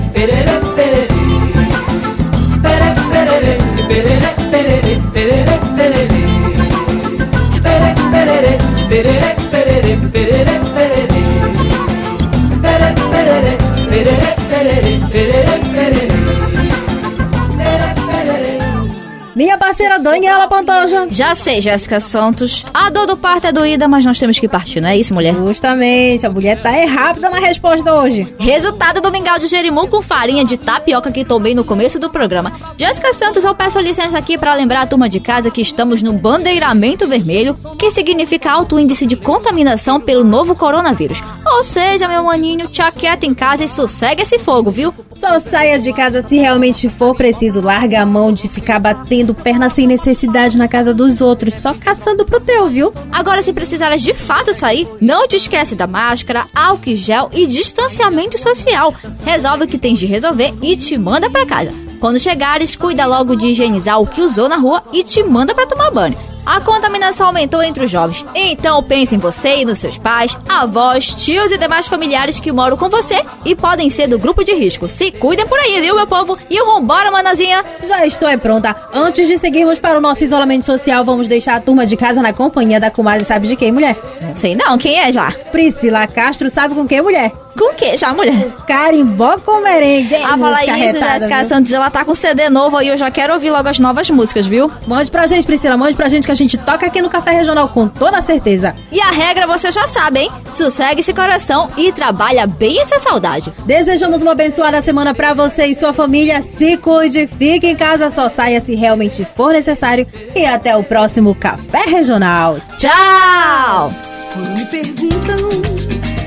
Daniela 20.06 20.46
Pantoja. 20.46 21.08
Já 21.10 21.34
sei, 21.34 21.60
Jéssica 21.60 21.98
Santos. 21.98 22.64
A 22.72 22.88
dor 22.90 23.08
do 23.08 23.16
parto 23.16 23.48
é 23.48 23.52
doída, 23.52 23.88
mas 23.88 24.04
nós 24.04 24.16
temos 24.16 24.38
que 24.38 24.46
partir, 24.46 24.80
não 24.80 24.88
é 24.88 24.96
isso, 24.96 25.12
mulher? 25.12 25.34
Justamente, 25.34 26.24
a 26.24 26.30
mulher 26.30 26.62
tá 26.62 26.70
é 26.70 26.84
rápida 26.84 27.28
na 27.28 27.40
resposta 27.40 27.92
hoje. 27.92 28.32
Resultado 28.38 29.00
do 29.00 29.10
mingau 29.10 29.36
de 29.36 29.48
jerimum 29.48 29.88
com 29.88 30.00
farinha 30.00 30.44
de 30.44 30.56
tapioca 30.56 31.10
que 31.10 31.24
tomei 31.24 31.56
no 31.56 31.64
começo 31.64 31.98
do 31.98 32.08
programa. 32.08 32.52
Jéssica 32.78 33.12
Santos, 33.12 33.42
eu 33.42 33.52
peço 33.52 33.80
licença 33.80 34.16
aqui 34.16 34.38
para 34.38 34.54
lembrar 34.54 34.82
a 34.82 34.86
turma 34.86 35.08
de 35.08 35.18
casa 35.18 35.50
que 35.50 35.60
estamos 35.60 36.00
no 36.00 36.12
bandeiramento 36.12 37.08
vermelho, 37.08 37.56
que 37.76 37.90
significa 37.90 38.52
alto 38.52 38.78
índice 38.78 39.08
de 39.08 39.16
contaminação 39.16 40.00
pelo 40.00 40.22
novo 40.22 40.54
coronavírus. 40.54 41.20
Ou 41.44 41.64
seja, 41.64 42.06
meu 42.06 42.22
maninho, 42.22 42.68
te 42.68 42.80
aquieta 42.80 43.26
em 43.26 43.34
casa 43.34 43.64
e 43.64 43.68
sossegue 43.68 44.22
esse 44.22 44.38
fogo, 44.38 44.70
viu? 44.70 44.94
Só 45.18 45.40
saia 45.40 45.78
de 45.78 45.92
casa 45.92 46.22
se 46.22 46.36
realmente 46.36 46.88
for 46.88 47.14
preciso. 47.14 47.60
Larga 47.60 48.02
a 48.02 48.06
mão 48.06 48.32
de 48.32 48.48
ficar 48.48 48.78
batendo 48.78 49.34
perna 49.34 49.70
sem 49.70 49.86
necessidade 49.96 50.58
na 50.58 50.68
casa 50.68 50.92
dos 50.92 51.20
outros, 51.20 51.54
só 51.54 51.72
caçando 51.72 52.24
pro 52.24 52.40
teu, 52.40 52.68
viu? 52.68 52.92
Agora, 53.10 53.40
se 53.40 53.52
precisares 53.52 54.02
de 54.02 54.12
fato 54.12 54.52
sair, 54.52 54.86
não 55.00 55.26
te 55.26 55.36
esquece 55.36 55.74
da 55.74 55.86
máscara, 55.86 56.44
álcool 56.54 56.94
gel 56.94 57.30
e 57.32 57.46
distanciamento 57.46 58.38
social. 58.38 58.94
Resolve 59.24 59.64
o 59.64 59.68
que 59.68 59.78
tens 59.78 59.98
de 59.98 60.06
resolver 60.06 60.52
e 60.62 60.76
te 60.76 60.98
manda 60.98 61.30
pra 61.30 61.46
casa. 61.46 61.72
Quando 61.98 62.20
chegares, 62.20 62.76
cuida 62.76 63.06
logo 63.06 63.34
de 63.34 63.48
higienizar 63.48 64.00
o 64.00 64.06
que 64.06 64.20
usou 64.20 64.48
na 64.48 64.56
rua 64.56 64.82
e 64.92 65.02
te 65.02 65.22
manda 65.22 65.54
pra 65.54 65.66
tomar 65.66 65.90
banho. 65.90 66.35
A 66.46 66.60
contaminação 66.60 67.26
aumentou 67.26 67.60
entre 67.60 67.84
os 67.84 67.90
jovens. 67.90 68.24
Então 68.34 68.80
pense 68.82 69.16
em 69.16 69.18
você 69.18 69.58
e 69.58 69.64
nos 69.64 69.80
seus 69.80 69.98
pais, 69.98 70.38
avós, 70.48 71.12
tios 71.16 71.50
e 71.50 71.58
demais 71.58 71.88
familiares 71.88 72.38
que 72.38 72.52
moram 72.52 72.76
com 72.76 72.88
você 72.88 73.24
e 73.44 73.56
podem 73.56 73.88
ser 73.88 74.06
do 74.06 74.16
grupo 74.18 74.44
de 74.44 74.54
risco. 74.54 74.88
Se 74.88 75.10
cuidem 75.10 75.44
por 75.44 75.58
aí, 75.58 75.80
viu, 75.80 75.96
meu 75.96 76.06
povo? 76.06 76.38
E 76.48 76.64
vambora, 76.64 77.10
manazinha! 77.10 77.64
Já 77.82 78.06
estou 78.06 78.28
é 78.28 78.36
pronta. 78.36 78.76
Antes 78.94 79.26
de 79.26 79.36
seguirmos 79.38 79.80
para 79.80 79.98
o 79.98 80.00
nosso 80.00 80.22
isolamento 80.22 80.64
social, 80.64 81.04
vamos 81.04 81.26
deixar 81.26 81.56
a 81.56 81.60
turma 81.60 81.84
de 81.84 81.96
casa 81.96 82.22
na 82.22 82.32
companhia 82.32 82.78
da 82.78 82.90
comadre 82.90 83.24
sabe 83.24 83.48
de 83.48 83.56
quem, 83.56 83.72
mulher? 83.72 83.96
Não 84.22 84.36
sei 84.36 84.54
não, 84.54 84.78
quem 84.78 85.00
é 85.00 85.10
já? 85.10 85.32
Priscila 85.50 86.06
Castro 86.06 86.48
sabe 86.48 86.74
com 86.74 86.86
quem, 86.86 87.02
mulher? 87.02 87.32
Com 87.58 87.72
que 87.72 87.96
já, 87.96 88.12
mulher? 88.12 88.52
Carimbó 88.66 89.38
com 89.38 89.62
merengue. 89.62 90.14
Ah, 90.16 90.36
falar 90.36 90.62
isso, 90.64 91.00
Jéssica 91.00 91.44
Santos, 91.44 91.72
ela 91.72 91.88
tá 91.88 92.04
com 92.04 92.14
CD 92.14 92.50
novo 92.50 92.76
aí, 92.76 92.88
eu 92.88 92.96
já 92.98 93.10
quero 93.10 93.32
ouvir 93.32 93.50
logo 93.50 93.66
as 93.66 93.78
novas 93.78 94.10
músicas, 94.10 94.46
viu? 94.46 94.70
Mande 94.86 95.10
pra 95.10 95.26
gente, 95.26 95.46
Priscila, 95.46 95.76
mande 95.76 95.94
pra 95.94 96.08
gente 96.08 96.26
que 96.26 96.32
a 96.32 96.34
gente 96.36 96.56
toca 96.56 96.86
aqui 96.86 97.02
no 97.02 97.10
Café 97.10 97.32
Regional 97.32 97.68
com 97.68 97.88
toda 97.88 98.20
certeza. 98.20 98.76
E 98.92 99.00
a 99.00 99.10
regra 99.10 99.46
você 99.46 99.70
já 99.70 99.86
sabe, 99.88 100.20
hein? 100.20 100.32
Sossegue 100.52 101.00
esse 101.00 101.12
coração 101.12 101.68
e 101.76 101.92
trabalha 101.92 102.46
bem 102.46 102.80
essa 102.80 102.98
saudade. 102.98 103.52
Desejamos 103.64 104.22
uma 104.22 104.32
abençoada 104.32 104.80
semana 104.80 105.14
pra 105.14 105.34
você 105.34 105.66
e 105.66 105.74
sua 105.74 105.92
família. 105.92 106.42
Se 106.42 106.76
cuide, 106.76 107.26
fique 107.26 107.66
em 107.66 107.76
casa, 107.76 108.10
só 108.10 108.28
saia 108.28 108.60
se 108.60 108.74
realmente 108.74 109.24
for 109.24 109.52
necessário. 109.52 110.06
E 110.34 110.44
até 110.46 110.76
o 110.76 110.84
próximo 110.84 111.34
Café 111.34 111.82
Regional. 111.86 112.58
Tchau! 112.76 113.92
Quando 114.32 114.50
me 114.50 114.66
perguntam, 114.66 115.48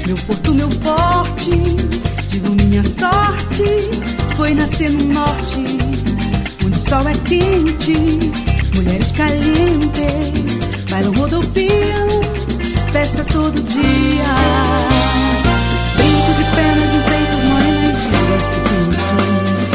meu 0.05 0.17
porto, 0.25 0.53
meu 0.53 0.71
forte, 0.71 1.51
digo 2.27 2.49
minha 2.49 2.83
sorte 2.83 4.09
foi 4.39 4.53
nascer 4.53 4.89
no 4.89 5.03
norte, 5.13 5.59
onde 6.65 6.77
o 6.77 6.89
sol 6.89 7.05
é 7.09 7.13
quente, 7.27 8.31
mulheres 8.79 9.11
calientes, 9.11 10.63
bailam, 10.89 11.13
rodopiam, 11.13 12.07
festa 12.93 13.25
todo 13.25 13.61
dia. 13.61 14.23
Brinco 15.97 16.33
de 16.37 16.43
penas, 16.55 16.93
enfeitos, 16.95 17.43
morenas 17.43 17.97
de 18.01 18.07
gosto 18.29 18.57
pintos, 18.69 19.71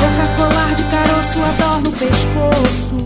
boca 0.00 0.26
colar 0.36 0.74
de 0.74 0.82
caroço, 0.82 1.38
adorno 1.44 1.90
no 1.90 1.92
pescoço. 1.92 3.04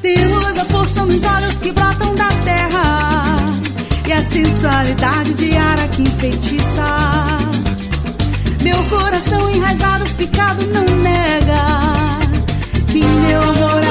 Temos 0.00 0.56
a 0.58 0.64
força 0.64 1.04
nos 1.04 1.22
olhos 1.22 1.58
que 1.58 1.72
brotam 1.72 2.14
da 2.14 2.28
terra 2.28 3.36
e 4.08 4.12
a 4.12 4.22
sensualidade 4.22 5.34
de 5.34 5.54
ara 5.54 5.86
que 5.88 6.02
enfeitiça. 6.02 7.38
Meu 8.62 8.82
coração 8.84 9.50
enraizado, 9.50 10.06
ficado, 10.06 10.66
não 10.66 10.86
nega 10.96 12.10
que 12.90 13.04
meu 13.04 13.40
amor 13.40 13.82
é 13.84 13.89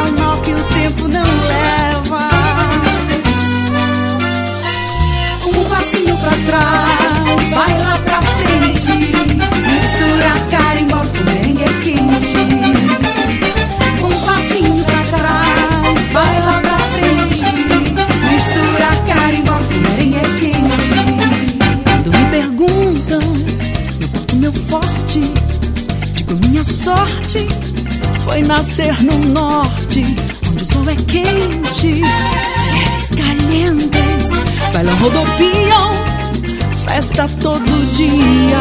leva. 1.50 2.30
Um 5.46 5.64
passinho 5.70 6.16
pra 6.18 6.36
trás, 6.46 7.50
vai 7.54 7.74
lá 7.80 7.98
pra 8.06 8.22
frente. 8.22 8.88
Mistura 9.76 10.32
carimbó 10.52 11.00
com 11.00 11.24
dengue 11.26 11.70
quente. 11.84 12.42
Um 14.04 14.16
passinho 14.26 14.84
pra 14.84 15.02
trás, 15.18 16.00
vai 16.14 16.36
lá 16.46 16.62
pra 16.62 16.78
frente. 16.94 17.40
Mistura 18.32 18.90
carimbó 19.08 19.54
com 19.54 19.80
dengue 19.98 20.24
quente. 20.40 21.02
Quando 21.84 22.10
me 22.12 22.24
perguntam, 22.30 23.26
eu 24.02 24.08
porto 24.10 24.36
meu 24.36 24.54
forte. 24.54 25.22
Digo 26.14 26.34
minha 26.48 26.64
sorte 26.64 27.48
foi 28.24 28.42
nascer 28.42 29.04
no 29.04 29.18
norte 29.18 30.04
o 30.62 30.66
sol 30.66 30.90
é 30.90 30.96
quente, 30.96 32.02
mulheres 32.02 33.12
calientes, 33.16 34.30
bailam, 34.74 34.96
rodopiam, 34.98 35.92
festa 36.86 37.30
todo 37.42 37.96
dia. 37.96 38.58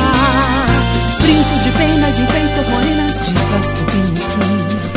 Brincos 1.20 1.64
de 1.64 1.70
penas, 1.70 2.18
enfeitos, 2.18 2.68
morenas 2.68 3.20
de 3.26 3.32
vasto 3.34 3.82
piniquins. 3.90 4.92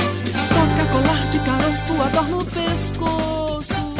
Toca 0.49 0.85
colar 0.91 1.29
de 1.29 1.39
caroço, 1.39 2.01
adorna 2.03 2.37
o 2.37 2.45
pescoço. 2.45 3.91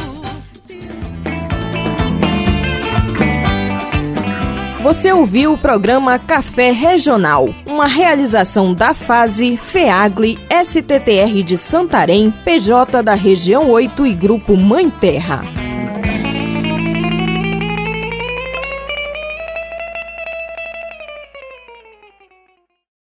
Você 4.84 5.12
ouviu 5.12 5.54
o 5.54 5.58
programa 5.58 6.20
Café 6.20 6.72
Regional, 6.72 7.54
uma 7.72 7.88
realização 7.88 8.74
da 8.74 8.94
fase 8.94 9.56
FEAGLE, 9.56 10.38
STTR 10.66 11.42
de 11.42 11.58
Santarém, 11.58 12.30
PJ 12.44 13.02
da 13.02 13.14
Região 13.14 13.70
8 13.72 14.06
e 14.06 14.14
Grupo 14.14 14.58
Mãe 14.58 14.90
Terra. 14.90 15.61